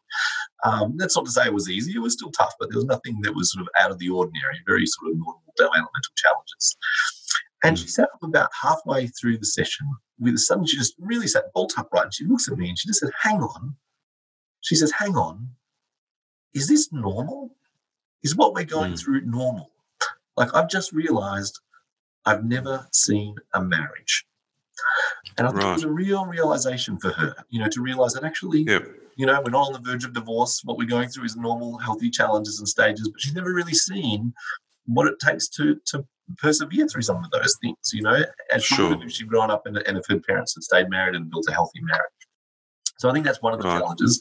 Um, 0.64 0.96
that's 0.98 1.16
not 1.16 1.26
to 1.26 1.32
say 1.32 1.46
it 1.46 1.54
was 1.54 1.70
easy, 1.70 1.94
it 1.96 2.00
was 2.00 2.14
still 2.14 2.32
tough, 2.32 2.54
but 2.60 2.70
there 2.70 2.78
was 2.78 2.86
nothing 2.86 3.20
that 3.22 3.36
was 3.36 3.52
sort 3.52 3.64
of 3.64 3.70
out 3.80 3.92
of 3.92 4.00
the 4.00 4.10
ordinary, 4.10 4.60
very 4.66 4.86
sort 4.86 5.12
of 5.12 5.18
normal 5.18 5.44
developmental 5.58 6.14
challenges. 6.16 6.78
And 7.64 7.80
she 7.80 7.88
sat 7.88 8.10
up 8.14 8.24
about 8.24 8.50
halfway 8.62 9.08
through 9.08 9.40
the 9.40 9.46
session 9.46 9.88
with 10.20 10.36
a 10.36 10.38
sudden, 10.38 10.66
she 10.66 10.78
just 10.78 10.96
really 11.00 11.28
sat 11.28 11.52
bolt 11.54 11.74
upright 11.78 12.06
and 12.06 12.14
she 12.14 12.26
looks 12.26 12.48
at 12.50 12.58
me 12.58 12.70
and 12.70 12.78
she 12.78 12.88
just 12.88 13.00
said, 13.00 13.12
Hang 13.22 13.42
on. 13.42 13.76
She 14.62 14.76
says, 14.76 14.92
Hang 14.92 15.16
on 15.16 15.50
is 16.56 16.68
this 16.68 16.92
normal? 16.92 17.52
Is 18.24 18.36
what 18.36 18.54
we're 18.56 18.66
going 18.66 18.94
mm. 18.94 19.00
through 19.00 19.22
normal? 19.26 19.70
Like, 20.36 20.56
I've 20.56 20.70
just 20.70 20.92
realized 20.92 21.60
I've 22.26 22.44
never 22.44 22.88
seen 22.92 23.36
a 23.54 23.62
marriage. 23.62 24.26
And 25.38 25.48
I 25.48 25.52
think 25.52 25.64
right. 25.64 25.70
it 25.72 25.74
was 25.74 25.84
a 25.84 25.90
real 25.90 26.26
realization 26.26 26.98
for 26.98 27.12
her, 27.12 27.36
you 27.50 27.60
know, 27.60 27.70
to 27.70 27.82
realize 27.82 28.14
that 28.14 28.24
actually, 28.24 28.62
yep. 28.62 28.88
you 29.16 29.26
know, 29.26 29.40
we're 29.44 29.52
not 29.52 29.68
on 29.68 29.74
the 29.74 29.80
verge 29.80 30.06
of 30.06 30.14
divorce. 30.14 30.62
What 30.64 30.78
we're 30.78 30.88
going 30.88 31.10
through 31.10 31.26
is 31.26 31.36
normal, 31.36 31.78
healthy 31.78 32.10
challenges 32.10 32.60
and 32.60 32.68
stages, 32.68 33.10
but 33.10 33.22
she's 33.22 33.36
never 33.36 33.54
really 33.54 33.74
seen 33.74 34.34
what 34.86 35.08
it 35.08 35.20
takes 35.20 35.48
to 35.50 35.80
to 35.88 36.06
persevere 36.38 36.88
through 36.88 37.02
some 37.04 37.24
of 37.24 37.32
those 37.32 37.56
things, 37.62 37.78
you 37.94 38.02
know, 38.02 38.24
as 38.52 38.64
she 38.64 38.82
would 38.82 39.04
if 39.04 39.12
she'd 39.12 39.28
grown 39.28 39.52
up 39.52 39.66
and, 39.66 39.78
and 39.78 39.98
if 39.98 40.06
her 40.08 40.20
parents 40.20 40.56
had 40.56 40.64
stayed 40.64 40.90
married 40.90 41.16
and 41.16 41.30
built 41.30 41.46
a 41.50 41.54
healthy 41.54 41.82
marriage. 41.82 42.25
So 42.98 43.10
I 43.10 43.14
think 43.14 43.26
that's 43.26 43.42
one 43.42 43.54
of 43.54 43.62
the 43.62 43.68
right. 43.68 43.80
challenges 43.80 44.20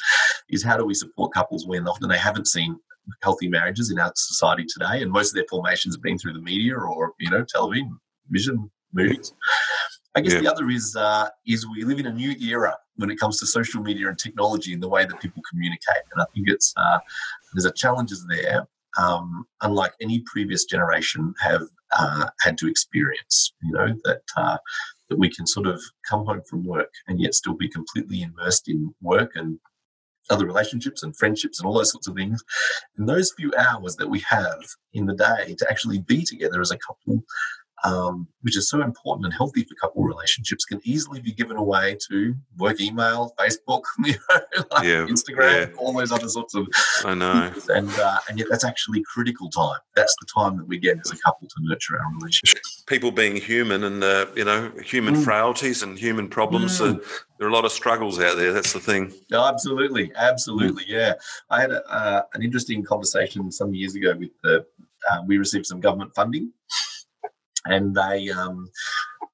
is 0.49 0.63
how 0.63 0.77
do 0.77 0.85
we 0.85 0.95
support 0.95 1.33
couples 1.33 1.67
when 1.67 1.87
often 1.87 2.09
they 2.09 2.19
haven't 2.19 2.47
seen 2.47 2.79
healthy 3.23 3.49
marriages 3.49 3.91
in 3.91 3.99
our 3.99 4.13
society 4.17 4.65
today, 4.67 5.03
and 5.03 5.11
most 5.11 5.31
of 5.31 5.35
their 5.35 5.45
formations 5.49 5.95
have 5.95 6.03
been 6.03 6.19
through 6.19 6.33
the 6.33 6.41
media 6.41 6.77
or 6.77 7.13
you 7.19 7.31
know 7.31 7.45
television, 7.45 7.99
vision, 8.31 8.71
movies. 8.93 9.33
I 10.17 10.21
guess 10.21 10.35
yeah. 10.35 10.41
the 10.41 10.53
other 10.53 10.71
is 10.71 10.95
uh, 10.97 11.29
is 11.47 11.67
we 11.69 11.85
live 11.85 11.99
in 11.99 12.07
a 12.07 12.13
new 12.13 12.33
era 12.41 12.77
when 12.97 13.11
it 13.11 13.19
comes 13.19 13.39
to 13.41 13.47
social 13.47 13.83
media 13.83 14.09
and 14.09 14.19
technology 14.19 14.73
and 14.73 14.83
the 14.83 14.89
way 14.89 15.05
that 15.05 15.21
people 15.21 15.43
communicate, 15.51 16.05
and 16.13 16.23
I 16.23 16.27
think 16.33 16.49
it's 16.49 16.73
uh, 16.77 16.99
there's 17.53 17.65
a 17.65 17.73
challenges 17.73 18.27
there. 18.29 18.67
Um, 18.97 19.45
unlike 19.63 19.93
any 20.01 20.23
previous 20.25 20.67
generation 20.67 21.35
have 21.41 21.63
uh, 21.99 22.27
had 22.41 22.57
to 22.59 22.69
experience, 22.69 23.53
you 23.63 23.73
know 23.73 23.89
that 24.05 24.23
uh, 24.37 24.59
that 25.09 25.19
we 25.19 25.31
can 25.31 25.47
sort 25.47 25.67
of 25.67 25.81
come 26.09 26.25
home 26.25 26.43
from 26.49 26.65
work 26.65 26.93
and 27.07 27.21
yet 27.21 27.35
still 27.35 27.55
be 27.55 27.69
completely 27.69 28.23
immersed 28.23 28.69
in 28.69 28.95
work 29.03 29.33
and 29.35 29.59
other 30.31 30.47
relationships 30.47 31.03
and 31.03 31.17
friendships 31.17 31.59
and 31.59 31.67
all 31.67 31.75
those 31.75 31.93
sorts 31.93 32.09
of 32.09 32.15
things. 32.15 32.43
And 32.97 33.09
those 33.09 33.33
few 33.37 33.53
hours 33.59 33.97
that 33.97 34.09
we 34.09 34.21
have 34.21 34.63
in 34.93 35.07
the 35.07 35.15
day 35.15 35.55
to 35.59 35.67
actually 35.71 36.01
be 36.01 36.25
together 36.25 36.61
as 36.61 36.71
a 36.71 36.79
couple 36.79 37.23
um, 37.85 38.27
which 38.41 38.57
is 38.57 38.69
so 38.69 38.83
important 38.83 39.27
and 39.27 39.35
healthy 39.35 39.63
for 39.63 39.75
couple 39.75 40.03
relationships, 40.03 40.65
can 40.65 40.81
easily 40.85 41.21
be 41.21 41.33
given 41.33 41.57
away 41.57 41.97
to 42.09 42.35
work 42.59 42.81
email, 42.81 43.35
Facebook, 43.39 43.83
you 44.05 44.15
know, 44.15 44.65
like 44.71 44.85
yeah, 44.85 45.07
Instagram, 45.07 45.69
yeah. 45.69 45.77
all 45.77 45.93
those 45.93 46.11
other 46.11 46.29
sorts 46.29 46.55
of. 46.55 46.67
I 47.05 47.15
know. 47.15 47.51
Things. 47.51 47.69
And 47.69 47.91
uh, 47.91 48.19
and 48.29 48.39
yet 48.39 48.49
that's 48.51 48.65
actually 48.65 49.03
critical 49.03 49.51
time. 49.51 49.79
That's 49.95 50.15
the 50.21 50.27
time 50.35 50.57
that 50.57 50.67
we 50.67 50.79
get 50.79 50.99
as 50.99 51.13
a 51.13 51.19
couple 51.19 51.47
to 51.47 51.55
nurture 51.61 51.99
our 52.01 52.13
relationship. 52.15 52.59
People 52.87 53.11
being 53.11 53.37
human 53.37 53.85
and 53.85 54.03
uh, 54.03 54.27
you 54.35 54.45
know 54.45 54.73
human 54.83 55.17
mm. 55.17 55.25
frailties 55.25 55.83
and 55.83 55.99
human 55.99 56.29
problems. 56.29 56.81
Mm. 56.81 56.97
Uh, 56.97 57.01
there 57.39 57.47
are 57.47 57.51
a 57.51 57.55
lot 57.55 57.65
of 57.67 57.73
struggles 57.73 58.19
out 58.19 58.37
there. 58.37 58.53
That's 58.53 58.73
the 58.73 58.81
thing. 58.81 59.13
No, 59.31 59.45
absolutely, 59.45 60.11
absolutely, 60.17 60.85
mm. 60.85 60.89
yeah. 60.89 61.15
I 61.51 61.61
had 61.61 61.71
a, 61.71 61.87
uh, 61.93 62.23
an 62.33 62.43
interesting 62.43 62.83
conversation 62.83 63.53
some 63.53 63.75
years 63.75 63.95
ago 63.95 64.15
with 64.19 64.31
the. 64.43 64.65
Uh, 65.11 65.21
we 65.27 65.37
received 65.37 65.67
some 65.67 65.81
government 65.81 66.15
funding 66.15 66.51
and 67.67 67.95
they 67.95 68.31
um, 68.31 68.69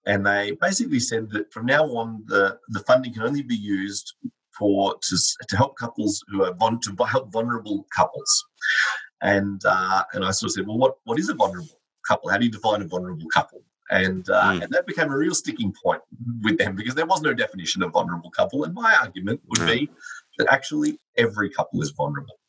and 0.07 0.27
they 0.27 0.57
basically 0.61 1.01
said 1.01 1.31
that 1.31 1.53
from 1.53 1.67
now 1.67 1.85
on 1.85 2.25
the 2.27 2.59
the 2.69 2.81
funding 2.81 3.13
can 3.13 3.23
only 3.23 3.43
be 3.43 3.57
used 3.57 4.15
for 4.59 4.95
to, 5.01 5.17
to 5.49 5.57
help 5.57 5.77
couples 5.77 6.23
who 6.29 6.45
are 6.45 6.55
to 6.55 7.05
help 7.05 7.33
vulnerable 7.33 7.87
couples. 7.97 8.45
And 9.23 9.61
uh, 9.65 10.05
and 10.13 10.25
I 10.25 10.31
sort 10.31 10.51
of 10.51 10.53
said 10.53 10.67
well 10.67 10.79
what 10.79 10.97
what 11.05 11.19
is 11.19 11.29
a 11.29 11.35
vulnerable 11.35 11.81
couple? 12.07 12.31
How 12.31 12.39
do 12.39 12.45
you 12.45 12.51
define 12.51 12.83
a 12.83 12.87
vulnerable 12.87 13.29
couple? 13.33 13.63
And 13.91 14.29
uh, 14.31 14.53
mm. 14.53 14.63
and 14.63 14.73
that 14.73 14.87
became 14.87 15.11
a 15.11 15.17
real 15.17 15.35
sticking 15.35 15.75
point 15.83 16.03
with 16.43 16.59
them 16.59 16.77
because 16.77 16.95
there 16.95 17.07
was 17.07 17.23
no 17.23 17.35
definition 17.35 17.83
of 17.83 17.93
vulnerable 17.93 18.31
couple. 18.31 18.65
And 18.65 18.75
my 18.75 18.97
argument 19.01 19.41
would 19.49 19.61
mm. 19.61 19.67
be 19.67 19.91
that 20.39 20.53
actually 20.53 20.99
every 21.17 21.51
couple 21.51 21.83
is 21.83 21.91
vulnerable 21.91 22.40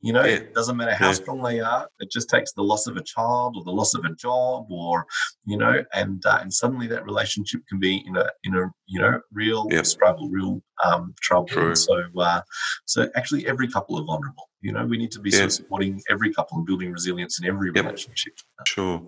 you 0.00 0.12
know, 0.12 0.24
yeah. 0.24 0.36
it 0.36 0.54
doesn't 0.54 0.76
matter 0.76 0.94
how 0.94 1.08
yeah. 1.08 1.12
strong 1.12 1.42
they 1.42 1.60
are. 1.60 1.88
It 1.98 2.10
just 2.10 2.30
takes 2.30 2.52
the 2.52 2.62
loss 2.62 2.86
of 2.86 2.96
a 2.96 3.02
child 3.02 3.56
or 3.56 3.64
the 3.64 3.72
loss 3.72 3.94
of 3.94 4.04
a 4.04 4.14
job, 4.14 4.66
or 4.70 5.06
you 5.44 5.56
know, 5.56 5.84
and 5.92 6.24
uh, 6.24 6.38
and 6.40 6.52
suddenly 6.52 6.86
that 6.88 7.04
relationship 7.04 7.62
can 7.68 7.80
be 7.80 8.04
in 8.06 8.16
a 8.16 8.26
in 8.44 8.54
a 8.54 8.70
you 8.86 9.00
know 9.00 9.20
real 9.32 9.66
yep. 9.70 9.86
struggle, 9.86 10.28
real 10.28 10.62
um, 10.84 11.14
trouble. 11.20 11.74
So 11.74 12.02
uh, 12.18 12.40
so 12.86 13.08
actually, 13.14 13.46
every 13.46 13.68
couple 13.68 13.98
are 13.98 14.04
vulnerable. 14.04 14.48
You 14.60 14.72
know, 14.72 14.84
we 14.84 14.98
need 14.98 15.12
to 15.12 15.20
be 15.20 15.30
yeah. 15.30 15.46
supporting 15.48 16.02
every 16.10 16.32
couple 16.32 16.58
and 16.58 16.66
building 16.66 16.90
resilience 16.90 17.40
in 17.40 17.46
every 17.46 17.70
yep. 17.72 17.84
relationship. 17.84 18.34
Sure. 18.66 19.06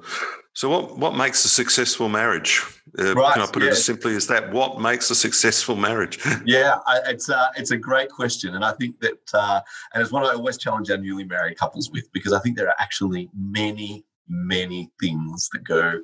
So, 0.53 0.69
what 0.69 0.97
what 0.97 1.17
makes 1.17 1.45
a 1.45 1.49
successful 1.49 2.09
marriage? 2.09 2.63
Uh, 2.99 3.15
right, 3.15 3.35
can 3.35 3.43
I 3.43 3.47
put 3.47 3.63
yeah. 3.63 3.71
it 3.71 3.73
as 3.73 3.85
simply 3.85 4.15
as 4.15 4.29
that? 4.29 4.53
What 4.53 4.81
makes 4.81 5.11
a 5.11 5.15
successful 5.15 5.75
marriage? 5.75 6.21
yeah, 6.45 6.79
I, 6.87 7.01
it's 7.07 7.29
a, 7.29 7.37
uh, 7.37 7.47
it's 7.57 7.73
a 7.73 7.77
great 7.77 8.11
question, 8.11 8.55
and 8.55 8.65
I 8.65 8.73
think 8.73 9.01
that 9.01 9.19
uh, 9.35 9.61
and 9.93 10.03
it's 10.03 10.13
one 10.13 10.25
I 10.25 10.31
always 10.31 10.57
challenge 10.57 10.89
our 10.91 10.99
newly 10.99 11.25
married 11.25 11.59
couples 11.59 11.91
with 11.91 12.11
because 12.13 12.33
I 12.33 12.39
think 12.39 12.57
there 12.57 12.69
are 12.69 12.75
actually 12.79 13.29
many 13.35 14.05
many 14.31 14.91
things 15.01 15.49
that 15.53 15.65
go 15.65 16.01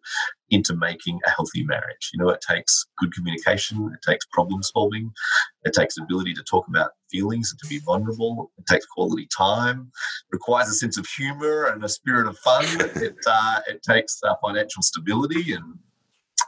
into 0.51 0.75
making 0.77 1.19
a 1.27 1.31
healthy 1.31 1.65
marriage. 1.65 2.11
You 2.13 2.23
know, 2.23 2.29
it 2.31 2.41
takes 2.47 2.85
good 2.99 3.15
communication, 3.15 3.91
it 3.95 4.09
takes 4.09 4.27
problem 4.33 4.63
solving, 4.63 5.11
it 5.65 5.73
takes 5.73 5.97
ability 5.97 6.35
to 6.35 6.43
talk 6.43 6.69
about 6.69 6.91
feelings 7.11 7.51
and 7.51 7.59
to 7.61 7.69
be 7.69 7.79
vulnerable, 7.79 8.51
it 8.59 8.67
takes 8.67 8.87
quality 8.87 9.29
time, 9.37 9.91
requires 10.31 10.69
a 10.69 10.75
sense 10.75 10.99
of 10.99 11.07
humor 11.07 11.65
and 11.67 11.83
a 11.85 11.89
spirit 11.89 12.27
of 12.27 12.37
fun, 12.39 12.65
it, 12.97 13.17
uh, 13.27 13.61
it 13.69 13.83
takes 13.83 14.21
uh, 14.23 14.35
financial 14.43 14.83
stability 14.83 15.53
and 15.53 15.79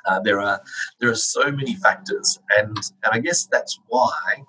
uh, 0.06 0.20
there 0.20 0.40
are 0.40 0.60
there 1.00 1.10
are 1.10 1.14
so 1.14 1.50
many 1.50 1.74
factors, 1.76 2.38
and 2.56 2.76
and 2.76 3.12
I 3.12 3.18
guess 3.18 3.46
that's 3.46 3.78
why 3.88 4.42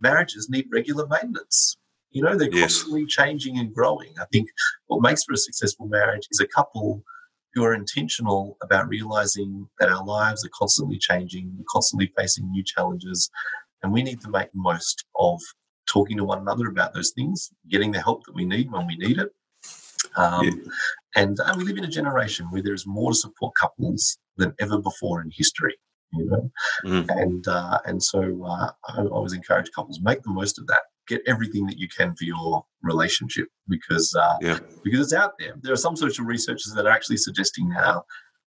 marriages 0.00 0.48
need 0.48 0.66
regular 0.72 1.06
maintenance. 1.06 1.76
You 2.16 2.22
know, 2.22 2.34
they're 2.34 2.48
yes. 2.50 2.60
constantly 2.72 3.04
changing 3.04 3.58
and 3.58 3.74
growing. 3.74 4.08
I 4.18 4.24
think 4.32 4.48
what 4.86 5.02
makes 5.02 5.24
for 5.24 5.34
a 5.34 5.36
successful 5.36 5.86
marriage 5.86 6.26
is 6.30 6.40
a 6.40 6.46
couple 6.46 7.02
who 7.52 7.62
are 7.62 7.74
intentional 7.74 8.56
about 8.62 8.88
realizing 8.88 9.68
that 9.78 9.90
our 9.90 10.02
lives 10.02 10.42
are 10.42 10.50
constantly 10.58 10.96
changing, 10.96 11.52
we're 11.58 11.64
constantly 11.70 12.10
facing 12.16 12.50
new 12.50 12.64
challenges, 12.64 13.28
and 13.82 13.92
we 13.92 14.02
need 14.02 14.22
to 14.22 14.30
make 14.30 14.50
the 14.52 14.58
most 14.58 15.04
of 15.16 15.38
talking 15.86 16.16
to 16.16 16.24
one 16.24 16.38
another 16.38 16.68
about 16.68 16.94
those 16.94 17.10
things, 17.10 17.50
getting 17.68 17.92
the 17.92 18.00
help 18.00 18.24
that 18.24 18.34
we 18.34 18.46
need 18.46 18.72
when 18.72 18.86
we 18.86 18.96
need 18.96 19.18
it. 19.18 19.28
Um, 20.16 20.42
yeah. 20.42 20.52
and, 21.16 21.38
and 21.38 21.58
we 21.58 21.64
live 21.64 21.76
in 21.76 21.84
a 21.84 21.88
generation 21.88 22.46
where 22.46 22.62
there's 22.62 22.86
more 22.86 23.10
to 23.10 23.14
support 23.14 23.52
couples 23.60 24.16
than 24.38 24.54
ever 24.58 24.78
before 24.78 25.20
in 25.20 25.30
history. 25.34 25.76
You 26.14 26.24
know, 26.24 26.50
mm. 26.86 27.06
and 27.10 27.46
uh, 27.46 27.80
and 27.84 28.02
so 28.02 28.42
uh, 28.42 28.70
I 28.88 29.02
always 29.02 29.34
encourage 29.34 29.70
couples 29.74 30.00
make 30.00 30.22
the 30.22 30.30
most 30.30 30.58
of 30.58 30.66
that 30.68 30.80
get 31.08 31.22
everything 31.26 31.66
that 31.66 31.78
you 31.78 31.88
can 31.88 32.14
for 32.14 32.24
your 32.24 32.64
relationship 32.82 33.48
because 33.68 34.14
uh, 34.14 34.36
yeah. 34.40 34.58
because 34.84 35.00
it's 35.00 35.12
out 35.12 35.32
there. 35.38 35.54
There 35.60 35.72
are 35.72 35.76
some 35.76 35.96
social 35.96 36.24
researchers 36.24 36.72
that 36.74 36.86
are 36.86 36.90
actually 36.90 37.18
suggesting 37.18 37.68
now 37.68 38.04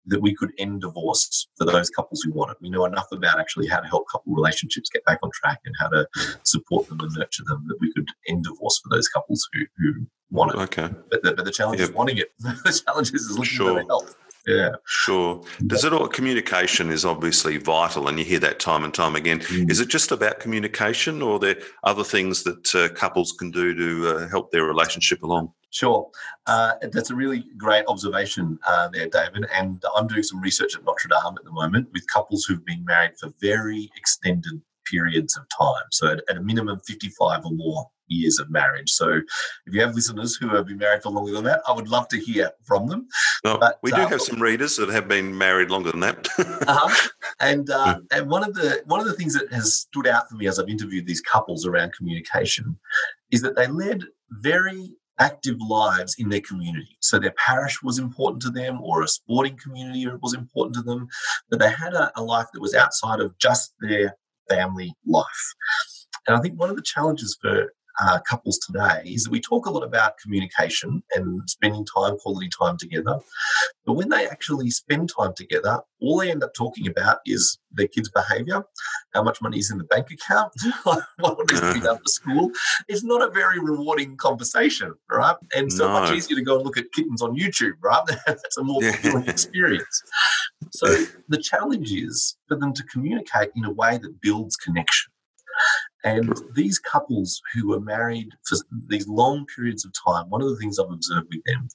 that 0.08 0.22
we 0.22 0.34
could 0.34 0.52
end 0.58 0.82
divorce 0.82 1.48
for 1.58 1.66
those 1.66 1.90
couples 1.90 2.22
who 2.22 2.32
want 2.32 2.52
it. 2.52 2.58
We 2.62 2.70
know 2.70 2.86
enough 2.86 3.08
about 3.12 3.40
actually 3.40 3.68
how 3.68 3.82
to 3.82 3.88
help 3.88 4.06
couple 4.10 4.34
relationships 4.34 4.90
get 4.90 5.04
back 5.06 5.20
on 5.22 5.30
track 5.34 5.60
and 5.66 5.76
how 5.80 5.90
to 5.90 6.08
support 6.44 6.88
them 6.88 7.00
and 7.02 7.12
nurture 7.16 7.44
them 7.46 7.66
that 7.68 7.78
we 7.80 7.92
could 7.94 8.08
end 8.28 8.46
divorce 8.46 8.80
for 8.80 8.90
those 8.90 9.08
couples 9.10 9.48
who, 9.54 9.66
who 9.78 10.08
want 10.32 10.52
it. 10.54 10.58
Okay. 10.58 10.90
But 11.12 11.24
the, 11.24 11.34
but 11.34 11.46
the 11.46 11.52
challenge 11.52 11.82
is 11.82 11.92
wanting 11.92 12.18
it. 12.18 12.32
the 12.40 12.82
challenge 12.86 13.14
is 13.14 13.30
looking 13.32 13.46
sure. 13.46 13.68
for 13.70 13.82
the 13.82 13.86
help. 13.86 14.10
Yeah. 14.48 14.70
Sure. 14.86 15.44
Does 15.68 15.84
it 15.84 15.92
all 15.92 16.08
communication 16.08 16.90
is 16.90 17.04
obviously 17.04 17.58
vital 17.58 18.08
and 18.08 18.18
you 18.18 18.24
hear 18.24 18.40
that 18.40 18.60
time 18.60 18.86
and 18.86 18.94
time 18.94 19.18
again. 19.18 19.42
Mm. 19.42 19.70
Is 19.70 19.82
it 19.82 19.90
just 19.90 20.14
about 20.14 20.40
communication 20.40 21.22
or 21.22 21.36
are 21.36 21.40
there 21.40 21.58
other 21.84 22.06
things 22.06 22.44
that 22.44 22.74
uh, 22.74 22.88
couples 22.96 23.34
can 23.34 23.52
do 23.52 23.76
to 23.76 24.10
uh, 24.10 24.28
help 24.30 24.52
their 24.52 24.64
relationship 24.64 25.22
along? 25.22 25.52
Sure. 25.72 26.10
Uh, 26.46 26.76
that's 26.94 27.10
a 27.10 27.16
really 27.16 27.44
great 27.58 27.84
observation 27.90 28.58
uh, 28.66 28.88
there, 28.88 29.10
David. 29.10 29.46
And 29.54 29.84
I'm 29.98 30.08
doing 30.08 30.24
some 30.24 30.40
research 30.40 30.78
at 30.78 30.86
Notre 30.86 31.10
Dame 31.10 31.36
at 31.38 31.44
the 31.44 31.52
moment 31.52 31.90
with 31.92 32.08
couples 32.08 32.46
who've 32.46 32.66
been 32.66 32.86
married 32.86 33.20
for 33.20 33.30
very 33.42 33.90
extended 33.98 34.62
periods 34.90 35.38
of 35.38 35.46
time. 35.58 35.86
So 35.92 36.12
at, 36.12 36.22
at 36.30 36.38
a 36.38 36.42
minimum 36.42 36.80
55 36.86 37.46
or 37.46 37.52
more 37.52 37.88
years 38.08 38.40
of 38.40 38.50
marriage. 38.50 38.90
So 38.90 39.22
if 39.66 39.74
you 39.74 39.82
have 39.82 39.94
listeners 39.96 40.36
who 40.36 40.50
have 40.50 40.68
been 40.68 40.78
married 40.78 41.04
for 41.04 41.10
longer 41.10 41.34
than 41.34 41.44
that, 41.46 41.62
I 41.68 41.74
would 41.74 41.88
love 41.88 42.08
to 42.10 42.20
hear 42.20 42.52
from 42.66 42.88
them. 42.88 43.08
No, 43.44 43.58
but, 43.58 43.80
we 43.84 43.92
do 43.92 44.02
uh, 44.02 44.08
have 44.08 44.22
some 44.22 44.42
readers 44.42 44.78
that 44.78 44.90
have 44.90 45.08
been 45.08 45.38
married 45.38 45.70
longer 45.70 45.92
than 45.92 46.02
that. 46.02 46.28
uh-huh. 46.40 47.10
And 47.40 47.70
uh, 47.70 48.00
and 48.12 48.30
one 48.30 48.44
of 48.44 48.54
the 48.54 48.82
one 48.86 49.00
of 49.00 49.06
the 49.06 49.14
things 49.14 49.34
that 49.34 49.52
has 49.52 49.80
stood 49.80 50.08
out 50.08 50.30
for 50.30 50.36
me 50.36 50.48
as 50.48 50.60
I've 50.60 50.70
interviewed 50.70 51.06
these 51.06 51.22
couples 51.22 51.66
around 51.66 51.94
communication 51.94 52.78
is 53.32 53.42
that 53.42 53.56
they 53.56 53.68
led 53.68 54.04
very 54.30 54.96
active 55.20 55.58
lives 55.60 56.16
in 56.20 56.30
their 56.30 56.42
community. 56.42 56.98
So 57.00 57.20
their 57.20 57.34
parish 57.38 57.82
was 57.82 57.98
important 57.98 58.42
to 58.44 58.50
them, 58.50 58.80
or 58.82 59.02
a 59.02 59.08
sporting 59.08 59.58
community 59.58 60.08
was 60.22 60.34
important 60.34 60.76
to 60.76 60.82
them, 60.82 61.08
but 61.50 61.60
they 61.60 61.72
had 61.72 61.94
a, 61.94 62.12
a 62.20 62.24
life 62.24 62.48
that 62.54 62.62
was 62.62 62.76
outside 62.76 63.20
of 63.20 63.38
just 63.40 63.74
their 63.82 64.16
family 64.50 64.94
life. 65.06 65.54
And 66.28 66.36
I 66.38 66.42
think 66.42 66.60
one 66.60 66.70
of 66.70 66.76
the 66.76 66.82
challenges 66.82 67.38
for 67.42 67.74
uh, 68.02 68.20
couples 68.28 68.60
today 68.60 69.02
is 69.06 69.24
that 69.24 69.32
we 69.32 69.42
talk 69.42 69.66
a 69.66 69.72
lot 69.72 69.84
about 69.84 70.18
communication 70.20 71.04
and 71.16 71.50
spending 71.50 71.86
time, 71.86 72.18
quality 72.18 72.50
time 72.50 72.78
together. 72.78 73.20
But 73.86 73.94
when 73.94 74.10
they 74.10 74.28
actually 74.28 74.70
spend 74.70 75.10
time 75.18 75.34
together, 75.36 75.82
all 76.02 76.20
they 76.20 76.30
end 76.30 76.44
up 76.44 76.54
talking 76.54 76.88
about 76.88 77.20
is 77.26 77.58
their 77.72 77.88
kids' 77.88 78.10
behavior, 78.10 78.64
how 79.14 79.24
much 79.24 79.42
money 79.42 79.58
is 79.58 79.72
in 79.72 79.78
the 79.78 79.84
bank 79.86 80.08
account, 80.12 80.54
what 80.84 81.38
needs 81.50 81.62
to 81.62 81.74
be 81.74 81.80
done 81.80 81.98
for 81.98 82.08
school. 82.08 82.52
It's 82.88 83.04
not 83.04 83.22
a 83.22 83.32
very 83.32 83.60
rewarding 83.60 84.18
conversation, 84.18 84.94
right? 85.10 85.36
And 85.56 85.72
so 85.72 85.88
no. 85.88 86.00
much 86.00 86.12
easier 86.12 86.38
to 86.38 86.44
go 86.44 86.58
and 86.58 86.66
look 86.66 86.78
at 86.78 86.92
kittens 86.94 87.22
on 87.22 87.36
YouTube, 87.36 87.74
right? 87.82 88.04
That's 88.28 88.58
a 88.58 88.64
more 88.64 88.82
fulfilling 88.82 89.28
experience. 89.28 90.04
So 90.72 90.88
the 91.30 91.38
challenge 91.38 91.92
is 91.92 92.38
for 92.48 92.58
them 92.58 92.74
to 92.74 92.84
communicate 92.84 93.50
in 93.56 93.66
a 93.66 93.72
way 93.72 93.98
that 93.98 94.22
builds 94.22 94.56
connection. 94.56 95.12
And 96.04 96.34
these 96.54 96.80
couples 96.80 97.42
who 97.54 97.70
were 97.70 97.80
married 97.80 98.30
for 98.48 98.58
these 98.88 99.08
long 99.08 99.46
periods 99.54 99.86
of 99.86 99.94
time, 99.94 100.30
one 100.30 100.42
of 100.42 100.50
the 100.50 100.56
things 100.58 100.80
I've 100.80 100.92
observed 100.92 101.28
with 101.30 101.44
them 101.46 101.68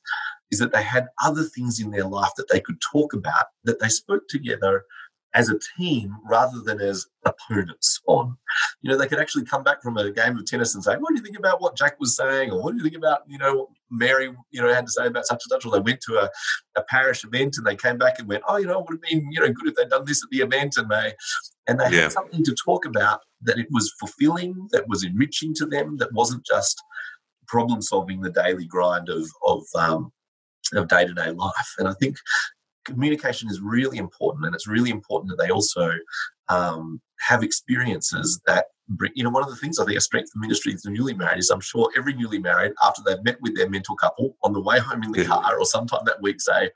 is 0.50 0.58
that 0.58 0.72
they 0.72 0.82
had 0.82 1.08
other 1.22 1.44
things 1.44 1.80
in 1.80 1.90
their 1.90 2.04
life 2.04 2.32
that 2.36 2.48
they 2.50 2.60
could 2.60 2.80
talk 2.92 3.12
about, 3.12 3.46
that 3.64 3.80
they 3.80 3.88
spoke 3.88 4.28
together 4.28 4.84
as 5.34 5.48
a 5.48 5.58
team 5.78 6.14
rather 6.28 6.60
than 6.60 6.80
as 6.80 7.06
opponents 7.24 8.00
on. 8.06 8.36
You 8.82 8.90
know, 8.90 8.98
they 8.98 9.06
could 9.06 9.18
actually 9.18 9.44
come 9.44 9.62
back 9.62 9.82
from 9.82 9.96
a 9.96 10.10
game 10.10 10.36
of 10.36 10.44
tennis 10.46 10.74
and 10.74 10.84
say, 10.84 10.96
What 10.96 11.08
do 11.08 11.14
you 11.14 11.22
think 11.22 11.38
about 11.38 11.60
what 11.60 11.76
Jack 11.76 11.98
was 11.98 12.16
saying? 12.16 12.50
Or 12.50 12.62
what 12.62 12.72
do 12.72 12.78
you 12.78 12.82
think 12.82 12.96
about, 12.96 13.20
you 13.26 13.38
know, 13.38 13.68
Mary, 13.90 14.34
you 14.50 14.60
know, 14.60 14.72
had 14.72 14.86
to 14.86 14.92
say 14.92 15.06
about 15.06 15.26
such 15.26 15.42
and 15.44 15.50
such? 15.50 15.64
Or 15.64 15.72
they 15.72 15.80
went 15.80 16.00
to 16.02 16.18
a, 16.18 16.30
a 16.76 16.82
parish 16.84 17.24
event 17.24 17.56
and 17.56 17.66
they 17.66 17.76
came 17.76 17.98
back 17.98 18.18
and 18.18 18.28
went, 18.28 18.42
Oh, 18.48 18.56
you 18.56 18.66
know, 18.66 18.80
it 18.80 18.86
would 18.88 18.98
have 18.98 19.10
been, 19.10 19.30
you 19.32 19.40
know, 19.40 19.52
good 19.52 19.68
if 19.68 19.74
they'd 19.74 19.88
done 19.88 20.04
this 20.04 20.22
at 20.22 20.30
the 20.30 20.40
event 20.40 20.76
and 20.76 20.90
they 20.90 21.14
and 21.66 21.80
they 21.80 21.90
yeah. 21.90 22.02
had 22.02 22.12
something 22.12 22.44
to 22.44 22.54
talk 22.64 22.84
about 22.84 23.20
that 23.44 23.58
it 23.58 23.66
was 23.70 23.92
fulfilling, 23.98 24.68
that 24.72 24.88
was 24.88 25.04
enriching 25.04 25.54
to 25.54 25.66
them, 25.66 25.96
that 25.98 26.12
wasn't 26.12 26.44
just 26.44 26.82
problem 27.48 27.82
solving 27.82 28.20
the 28.20 28.30
daily 28.30 28.64
grind 28.64 29.08
of 29.08 29.26
of 29.46 29.62
um, 29.76 30.12
of 30.74 30.88
day 30.88 31.04
to 31.04 31.14
day 31.14 31.30
life. 31.30 31.74
And 31.78 31.88
I 31.88 31.94
think 32.00 32.16
communication 32.84 33.48
is 33.48 33.60
really 33.60 33.98
important, 33.98 34.46
and 34.46 34.54
it's 34.54 34.66
really 34.66 34.90
important 34.90 35.30
that 35.30 35.42
they 35.42 35.50
also 35.50 35.92
um, 36.48 37.00
have 37.20 37.42
experiences 37.42 38.40
that 38.46 38.66
bring. 38.88 39.12
You 39.14 39.24
know, 39.24 39.30
one 39.30 39.42
of 39.42 39.50
the 39.50 39.56
things 39.56 39.78
I 39.78 39.84
think 39.84 39.98
a 39.98 40.00
strength 40.00 40.30
of 40.34 40.40
ministry 40.40 40.74
to 40.74 40.90
newly 40.90 41.14
married 41.14 41.38
is 41.38 41.50
I'm 41.50 41.60
sure 41.60 41.90
every 41.96 42.14
newly 42.14 42.38
married, 42.38 42.72
after 42.84 43.02
they've 43.04 43.24
met 43.24 43.40
with 43.40 43.56
their 43.56 43.68
mentor 43.68 43.96
couple 43.96 44.36
on 44.42 44.52
the 44.52 44.60
way 44.60 44.78
home 44.78 45.02
in 45.02 45.12
the 45.12 45.24
car 45.24 45.58
or 45.58 45.66
sometime 45.66 46.04
that 46.06 46.22
week, 46.22 46.40
say, 46.40 46.70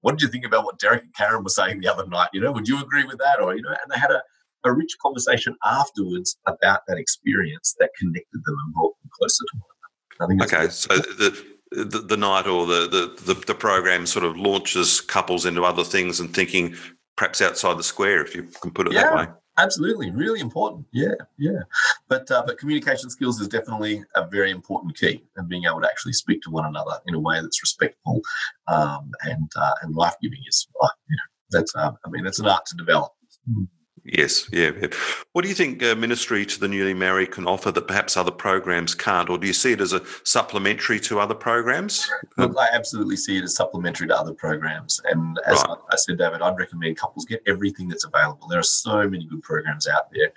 "What 0.00 0.12
did 0.12 0.22
you 0.22 0.28
think 0.28 0.44
about 0.44 0.64
what 0.64 0.78
Derek 0.78 1.04
and 1.04 1.14
Karen 1.14 1.42
were 1.44 1.50
saying 1.50 1.80
the 1.80 1.88
other 1.88 2.06
night? 2.06 2.30
You 2.32 2.40
know, 2.40 2.52
would 2.52 2.68
you 2.68 2.80
agree 2.82 3.04
with 3.04 3.18
that?" 3.18 3.40
Or 3.40 3.54
you 3.54 3.62
know, 3.62 3.70
and 3.70 3.90
they 3.90 3.98
had 3.98 4.10
a 4.10 4.22
a 4.64 4.72
rich 4.72 4.96
conversation 5.00 5.56
afterwards 5.64 6.36
about 6.46 6.80
that 6.88 6.98
experience 6.98 7.74
that 7.78 7.90
connected 7.98 8.40
them 8.44 8.56
and 8.64 8.74
brought 8.74 8.94
them 9.02 9.10
closer 9.18 9.44
to 9.52 9.58
one 9.58 10.36
another. 10.36 10.44
okay, 10.44 10.68
so 10.70 10.96
the 10.96 11.44
the, 11.70 11.98
the 12.00 12.16
night 12.16 12.46
or 12.46 12.66
the, 12.66 12.88
the, 12.88 13.34
the, 13.34 13.40
the 13.46 13.54
program 13.54 14.06
sort 14.06 14.24
of 14.24 14.38
launches 14.38 15.02
couples 15.02 15.44
into 15.44 15.64
other 15.64 15.84
things 15.84 16.18
and 16.18 16.34
thinking 16.34 16.74
perhaps 17.16 17.42
outside 17.42 17.76
the 17.76 17.82
square, 17.82 18.22
if 18.22 18.34
you 18.34 18.44
can 18.62 18.70
put 18.70 18.86
it 18.86 18.94
yeah, 18.94 19.02
that 19.02 19.16
way. 19.16 19.26
Absolutely, 19.58 20.10
really 20.12 20.38
important. 20.38 20.86
Yeah, 20.92 21.14
yeah. 21.36 21.62
But 22.08 22.30
uh, 22.30 22.44
but 22.46 22.58
communication 22.58 23.10
skills 23.10 23.40
is 23.40 23.48
definitely 23.48 24.04
a 24.14 24.24
very 24.24 24.52
important 24.52 24.96
key, 24.96 25.24
and 25.36 25.48
being 25.48 25.64
able 25.64 25.80
to 25.80 25.86
actually 25.86 26.12
speak 26.12 26.42
to 26.42 26.50
one 26.50 26.64
another 26.64 27.00
in 27.06 27.14
a 27.14 27.20
way 27.20 27.40
that's 27.40 27.60
respectful 27.60 28.20
um, 28.68 29.10
and 29.24 29.50
uh, 29.56 29.72
and 29.82 29.96
life 29.96 30.14
giving 30.22 30.38
is, 30.48 30.68
uh, 30.80 30.88
you 31.10 31.16
know, 31.16 31.58
that's 31.58 31.74
uh, 31.74 31.90
I 32.06 32.08
mean, 32.08 32.22
that's 32.22 32.38
an 32.38 32.46
art 32.46 32.66
to 32.66 32.76
develop. 32.76 33.10
Mm. 33.50 33.66
Yes, 34.04 34.48
yeah, 34.52 34.70
yeah. 34.80 34.88
What 35.32 35.42
do 35.42 35.48
you 35.48 35.54
think 35.54 35.82
uh, 35.82 35.94
ministry 35.94 36.44
to 36.46 36.60
the 36.60 36.68
newly 36.68 36.94
married 36.94 37.32
can 37.32 37.46
offer 37.46 37.70
that 37.70 37.86
perhaps 37.86 38.16
other 38.16 38.30
programs 38.30 38.94
can't, 38.94 39.30
or 39.30 39.38
do 39.38 39.46
you 39.46 39.52
see 39.52 39.72
it 39.72 39.80
as 39.80 39.92
a 39.92 40.02
supplementary 40.24 41.00
to 41.00 41.20
other 41.20 41.34
programs? 41.34 42.10
Look, 42.36 42.56
I 42.58 42.68
absolutely 42.72 43.16
see 43.16 43.38
it 43.38 43.44
as 43.44 43.54
supplementary 43.54 44.08
to 44.08 44.18
other 44.18 44.34
programs, 44.34 45.00
and 45.04 45.38
as 45.46 45.64
right. 45.68 45.78
I 45.90 45.96
said, 45.96 46.18
David, 46.18 46.42
I'd 46.42 46.58
recommend 46.58 46.96
couples 46.96 47.24
get 47.24 47.42
everything 47.46 47.88
that's 47.88 48.04
available. 48.04 48.48
There 48.48 48.58
are 48.58 48.62
so 48.62 49.08
many 49.08 49.26
good 49.26 49.42
programs 49.42 49.86
out 49.86 50.10
there. 50.12 50.32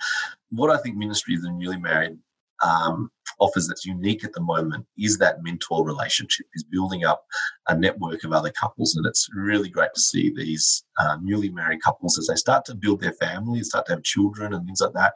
What 0.49 0.69
I 0.69 0.77
think 0.81 0.97
ministry 0.97 1.35
to 1.35 1.41
the 1.41 1.51
newly 1.51 1.77
married 1.77 2.17
um, 2.63 3.09
offers 3.39 3.67
that's 3.67 3.85
unique 3.85 4.23
at 4.23 4.33
the 4.33 4.41
moment 4.41 4.85
is 4.97 5.17
that 5.17 5.43
mentor 5.43 5.85
relationship, 5.85 6.45
is 6.53 6.63
building 6.63 7.03
up 7.03 7.23
a 7.67 7.75
network 7.75 8.23
of 8.23 8.33
other 8.33 8.51
couples. 8.51 8.95
And 8.95 9.05
it's 9.05 9.27
really 9.35 9.69
great 9.69 9.89
to 9.93 10.01
see 10.01 10.31
these 10.35 10.83
uh, 10.99 11.17
newly 11.21 11.49
married 11.49 11.81
couples 11.81 12.17
as 12.17 12.27
they 12.27 12.35
start 12.35 12.65
to 12.65 12.75
build 12.75 13.01
their 13.01 13.13
family, 13.13 13.59
and 13.59 13.65
start 13.65 13.85
to 13.87 13.93
have 13.93 14.03
children 14.03 14.53
and 14.53 14.65
things 14.65 14.81
like 14.81 14.93
that, 14.93 15.13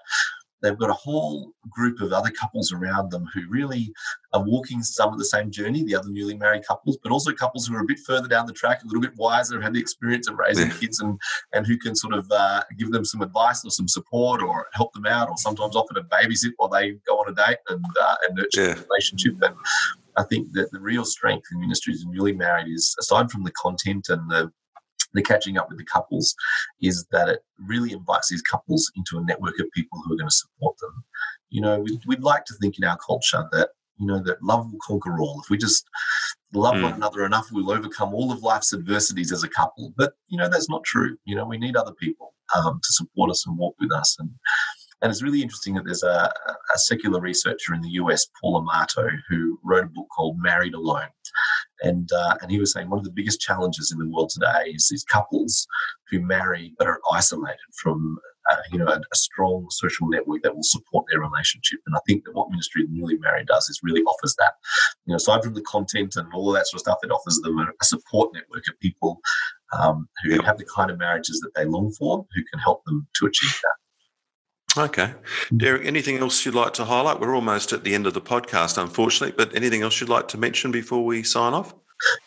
they've 0.62 0.78
got 0.78 0.90
a 0.90 0.94
whole 0.94 1.52
group 1.70 2.02
of 2.02 2.14
other 2.14 2.32
couples 2.32 2.72
around 2.72 3.12
them 3.12 3.26
who 3.34 3.48
really 3.50 3.94
are 4.34 4.44
walking 4.44 4.82
some 4.84 5.12
of 5.12 5.20
the 5.20 5.26
same 5.26 5.52
journey, 5.52 5.84
the 5.84 5.96
other 5.96 6.10
newly 6.10 6.36
married 6.36 6.66
couples, 6.68 6.98
but 7.04 7.12
also 7.12 7.32
couples 7.32 7.68
who 7.68 7.76
are 7.76 7.82
a 7.82 7.86
bit 7.86 8.00
further 8.00 8.28
down 8.28 8.46
the 8.46 8.54
track, 8.54 8.82
a 8.84 8.88
little 8.88 9.02
bit 9.02 9.16
wiser, 9.16 9.56
have 9.56 9.64
had 9.64 9.74
the 9.74 9.80
experience 9.80 10.28
of 10.28 10.38
raising 10.38 10.68
yeah. 10.68 10.78
kids 10.78 11.00
and, 11.00 11.20
and 11.54 11.66
who 11.66 11.78
can 11.78 11.96
sort 11.96 12.14
of 12.14 12.30
uh, 12.32 12.62
give 12.78 12.92
them 12.92 13.06
some 13.06 13.22
advice 13.22 13.64
or 13.64 13.72
some 13.72 13.88
support 13.88 14.42
or 14.42 14.68
help 14.74 14.94
them 14.94 15.06
out 15.06 15.30
or 15.30 15.38
sometimes 15.38 15.76
offer 15.76 15.94
to 15.94 16.04
babysit 16.04 16.52
while 16.58 16.70
they 16.70 16.92
go 17.08 17.16
on 17.18 17.32
a 17.32 17.36
date 17.36 17.58
and, 17.70 17.86
uh, 18.02 18.16
and 18.28 18.38
nurture 18.38 18.62
yeah. 18.62 18.74
the 18.74 18.86
relationship. 18.90 19.36
And 19.42 19.56
I 20.18 20.24
think 20.24 20.52
that 20.54 20.72
the 20.72 20.80
real 20.80 21.06
strength 21.06 21.48
in 21.52 21.60
ministries 21.60 22.04
and 22.04 22.14
newly 22.14 22.34
married 22.34 22.68
is 22.68 22.96
aside 23.00 23.30
from 23.30 23.44
the 23.44 23.52
content 23.52 24.08
and 24.10 24.30
the 24.30 24.52
the 25.16 25.24
catching 25.24 25.58
up 25.58 25.70
with 25.70 25.78
the 25.78 25.86
couples 25.86 26.36
is 26.82 27.06
that 27.12 27.30
it 27.30 27.40
really 27.68 27.92
invites 27.94 28.30
these 28.30 28.42
couples 28.42 28.92
into 28.96 29.18
a 29.18 29.24
network 29.24 29.60
of 29.60 29.72
people 29.74 30.00
who 30.04 30.14
are 30.14 30.18
going 30.18 30.30
to 30.30 30.36
support 30.36 30.78
them. 30.80 31.04
You 31.50 31.62
know, 31.62 31.80
we'd, 31.80 32.02
we'd 32.06 32.24
like 32.24 32.46
to 32.46 32.54
think 32.62 32.78
in 32.78 32.84
our 32.84 32.98
culture 32.98 33.48
that, 33.52 33.70
you 33.98 34.06
know, 34.06 34.22
that 34.24 34.44
love 34.44 34.72
will 34.72 34.80
conquer 34.86 35.20
all. 35.20 35.42
If 35.44 35.50
we 35.50 35.58
just 35.58 35.88
love 36.54 36.76
mm. 36.76 36.84
one 36.84 36.94
another 36.94 37.26
enough, 37.26 37.48
we'll 37.52 37.72
overcome 37.72 38.14
all 38.14 38.32
of 38.32 38.44
life's 38.44 38.74
adversities 38.74 39.32
as 39.32 39.44
a 39.44 39.50
couple. 39.50 39.94
But, 39.96 40.14
you 40.28 40.38
know, 40.38 40.50
that's 40.50 40.70
not 40.70 40.84
true. 40.84 41.18
You 41.26 41.36
know, 41.36 41.46
we 41.46 41.58
need 41.58 41.78
other 41.78 41.94
people 41.94 42.34
um, 42.56 42.80
to 42.84 42.94
support 42.94 43.32
us 43.32 43.48
and 43.48 43.58
walk 43.58 43.76
with 43.80 43.94
us. 43.94 44.18
And, 44.20 44.30
and 45.02 45.12
it's 45.12 45.24
really 45.24 45.42
interesting 45.42 45.76
that 45.76 45.86
there's 45.86 46.04
a, 46.04 46.32
a 46.74 46.78
secular 46.78 47.22
researcher 47.22 47.74
in 47.74 47.82
the 47.82 47.92
US, 47.92 48.28
Paul 48.42 48.58
Amato, 48.58 49.08
who 49.30 49.60
wrote 49.64 49.86
a 49.86 49.88
book 49.88 50.08
called 50.14 50.38
Married 50.40 50.74
Alone. 50.74 51.10
And, 51.84 52.10
uh, 52.12 52.36
and 52.42 52.52
he 52.52 52.60
was 52.60 52.74
saying 52.74 52.90
one 52.90 53.00
of 53.00 53.06
the 53.06 53.12
biggest 53.12 53.42
challenges 53.42 53.92
in 53.92 54.00
the 54.00 54.10
world 54.10 54.30
today 54.30 54.72
is 54.74 54.88
these 54.90 55.04
couples 55.04 55.68
who 56.10 56.20
marry 56.22 56.74
but 56.78 56.88
are 56.88 57.00
isolated 57.12 57.58
from 57.82 58.18
uh, 58.52 58.58
you 58.72 58.78
know 58.78 58.86
a, 58.86 58.98
a, 58.98 59.16
strong 59.16 59.66
social 59.72 60.08
network 60.08 60.44
that 60.44 60.56
will 60.56 60.64
support 60.64 61.06
their 61.10 61.20
relationship. 61.20 61.80
And 61.88 61.96
I 61.96 62.00
think 62.08 62.26
that 62.26 62.36
what 62.36 62.52
Ministry 62.52 62.84
of 62.84 62.92
Newly 62.92 63.18
Married 63.18 63.48
does 63.48 63.68
is 63.70 63.80
really 63.82 64.04
offers 64.04 64.36
that. 64.38 64.54
You 65.06 65.12
know, 65.12 65.16
aside 65.16 65.44
from 65.44 65.56
the 65.56 65.64
content 65.64 66.16
and 66.16 66.28
all 66.34 66.52
that 66.52 66.68
sort 66.68 66.76
of 66.76 66.82
stuff, 66.82 67.00
it 67.02 67.12
offers 67.12 67.40
them 67.40 67.58
a, 67.58 67.66
a 67.82 67.86
support 67.86 68.34
network 68.34 68.64
of 68.70 68.80
people 68.80 69.20
um, 69.78 70.08
who 70.24 70.42
have 70.44 70.58
the 70.58 70.68
kind 70.76 70.92
of 70.92 71.00
marriages 71.00 71.40
that 71.40 71.56
they 71.56 71.66
long 71.66 71.92
for, 71.92 72.26
who 72.36 72.44
can 72.52 72.60
help 72.60 72.86
them 72.86 73.08
to 73.16 73.26
achieve 73.26 73.60
that. 73.64 73.85
Okay. 74.78 75.14
Derek, 75.56 75.86
anything 75.86 76.18
else 76.18 76.46
you'd 76.46 76.56
like 76.56 76.74
to 76.74 76.86
highlight? 76.86 77.20
We're 77.20 77.36
almost 77.36 77.72
at 77.74 77.84
the 77.84 77.96
end 77.96 78.08
of 78.08 78.14
the 78.14 78.22
podcast, 78.22 78.82
unfortunately, 78.82 79.36
but 79.38 79.56
anything 79.56 79.82
else 79.82 80.00
you'd 80.02 80.10
like 80.10 80.28
to 80.30 80.38
mention 80.38 80.72
before 80.72 81.06
we 81.06 81.24
sign 81.24 81.54
off? 81.54 81.74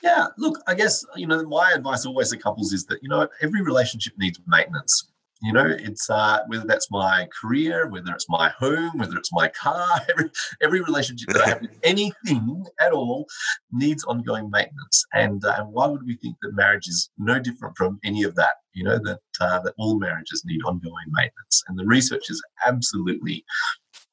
Yeah, 0.02 0.26
look, 0.38 0.58
I 0.66 0.74
guess, 0.74 1.04
you 1.14 1.26
know, 1.26 1.42
my 1.46 1.72
advice 1.72 2.06
always 2.06 2.30
to 2.30 2.38
couples 2.38 2.72
is 2.72 2.86
that, 2.86 3.02
you 3.02 3.08
know, 3.08 3.28
every 3.42 3.62
relationship 3.62 4.14
needs 4.16 4.40
maintenance. 4.46 5.08
You 5.40 5.52
know, 5.52 5.66
it's 5.66 6.10
uh, 6.10 6.40
whether 6.48 6.66
that's 6.66 6.90
my 6.90 7.28
career, 7.40 7.86
whether 7.86 8.12
it's 8.12 8.28
my 8.28 8.50
home, 8.58 8.98
whether 8.98 9.16
it's 9.16 9.32
my 9.32 9.48
car, 9.48 10.00
every, 10.10 10.30
every 10.60 10.80
relationship 10.80 11.28
that 11.28 11.42
I 11.42 11.48
have 11.50 11.60
with 11.60 11.78
anything 11.84 12.66
at 12.80 12.92
all 12.92 13.26
needs 13.70 14.02
ongoing 14.04 14.50
maintenance. 14.50 15.04
And, 15.12 15.44
uh, 15.44 15.54
and 15.58 15.72
why 15.72 15.86
would 15.86 16.04
we 16.04 16.16
think 16.16 16.36
that 16.42 16.54
marriage 16.54 16.88
is 16.88 17.10
no 17.18 17.38
different 17.38 17.76
from 17.76 18.00
any 18.04 18.24
of 18.24 18.34
that? 18.34 18.54
You 18.74 18.84
know, 18.84 18.98
that, 18.98 19.20
uh, 19.40 19.60
that 19.60 19.74
all 19.78 19.98
marriages 19.98 20.42
need 20.44 20.60
ongoing 20.64 21.06
maintenance. 21.08 21.62
And 21.68 21.78
the 21.78 21.86
research 21.86 22.30
is 22.30 22.42
absolutely 22.66 23.44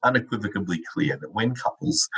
unequivocally 0.04 0.82
clear 0.92 1.16
that 1.16 1.34
when 1.34 1.54
couples 1.54 2.08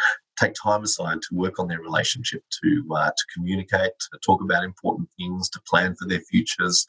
take 0.40 0.54
time 0.54 0.82
aside 0.82 1.20
to 1.22 1.34
work 1.34 1.58
on 1.58 1.68
their 1.68 1.80
relationship, 1.80 2.42
to 2.62 2.84
uh, 2.94 3.10
to 3.10 3.24
communicate, 3.34 3.92
to 3.98 4.18
talk 4.24 4.42
about 4.42 4.64
important 4.64 5.08
things, 5.16 5.48
to 5.50 5.60
plan 5.68 5.94
for 5.96 6.06
their 6.06 6.20
futures. 6.20 6.86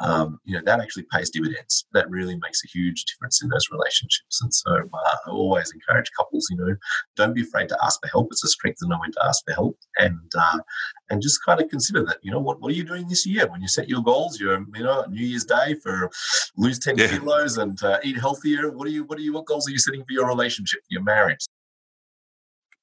Um, 0.00 0.40
you 0.44 0.56
know 0.56 0.62
that 0.64 0.80
actually 0.80 1.06
pays 1.12 1.30
dividends. 1.30 1.86
That 1.92 2.10
really 2.10 2.36
makes 2.36 2.62
a 2.64 2.68
huge 2.68 3.04
difference 3.04 3.42
in 3.42 3.48
those 3.48 3.68
relationships. 3.70 4.40
And 4.42 4.52
so 4.52 4.72
uh, 4.72 5.16
I 5.26 5.30
always 5.30 5.72
encourage 5.72 6.10
couples, 6.16 6.46
you 6.50 6.56
know, 6.56 6.76
don't 7.16 7.34
be 7.34 7.42
afraid 7.42 7.68
to 7.70 7.78
ask 7.82 8.00
for 8.00 8.08
help. 8.08 8.28
It's 8.30 8.44
a 8.44 8.48
strength 8.48 8.78
to 8.80 8.88
know 8.88 8.98
when 8.98 9.12
to 9.12 9.24
ask 9.24 9.44
for 9.46 9.54
help, 9.54 9.78
and 9.98 10.30
uh, 10.36 10.58
and 11.10 11.22
just 11.22 11.44
kind 11.44 11.60
of 11.60 11.68
consider 11.68 12.04
that. 12.04 12.18
You 12.22 12.32
know, 12.32 12.40
what 12.40 12.60
what 12.60 12.70
are 12.72 12.74
you 12.74 12.84
doing 12.84 13.08
this 13.08 13.26
year 13.26 13.46
when 13.46 13.60
you 13.60 13.68
set 13.68 13.88
your 13.88 14.02
goals? 14.02 14.40
Your 14.40 14.64
you 14.74 14.84
know 14.84 15.04
New 15.08 15.24
Year's 15.24 15.44
Day 15.44 15.74
for 15.82 16.10
lose 16.56 16.78
ten 16.78 16.96
yeah. 16.96 17.08
kilos 17.08 17.58
and 17.58 17.82
uh, 17.82 17.98
eat 18.02 18.18
healthier. 18.18 18.70
What 18.70 18.86
are 18.86 18.90
you 18.90 19.04
what 19.04 19.18
are 19.18 19.22
you 19.22 19.32
what 19.32 19.46
goals 19.46 19.68
are 19.68 19.72
you 19.72 19.78
setting 19.78 20.02
for 20.02 20.12
your 20.12 20.26
relationship, 20.26 20.80
your 20.88 21.02
marriage? 21.02 21.46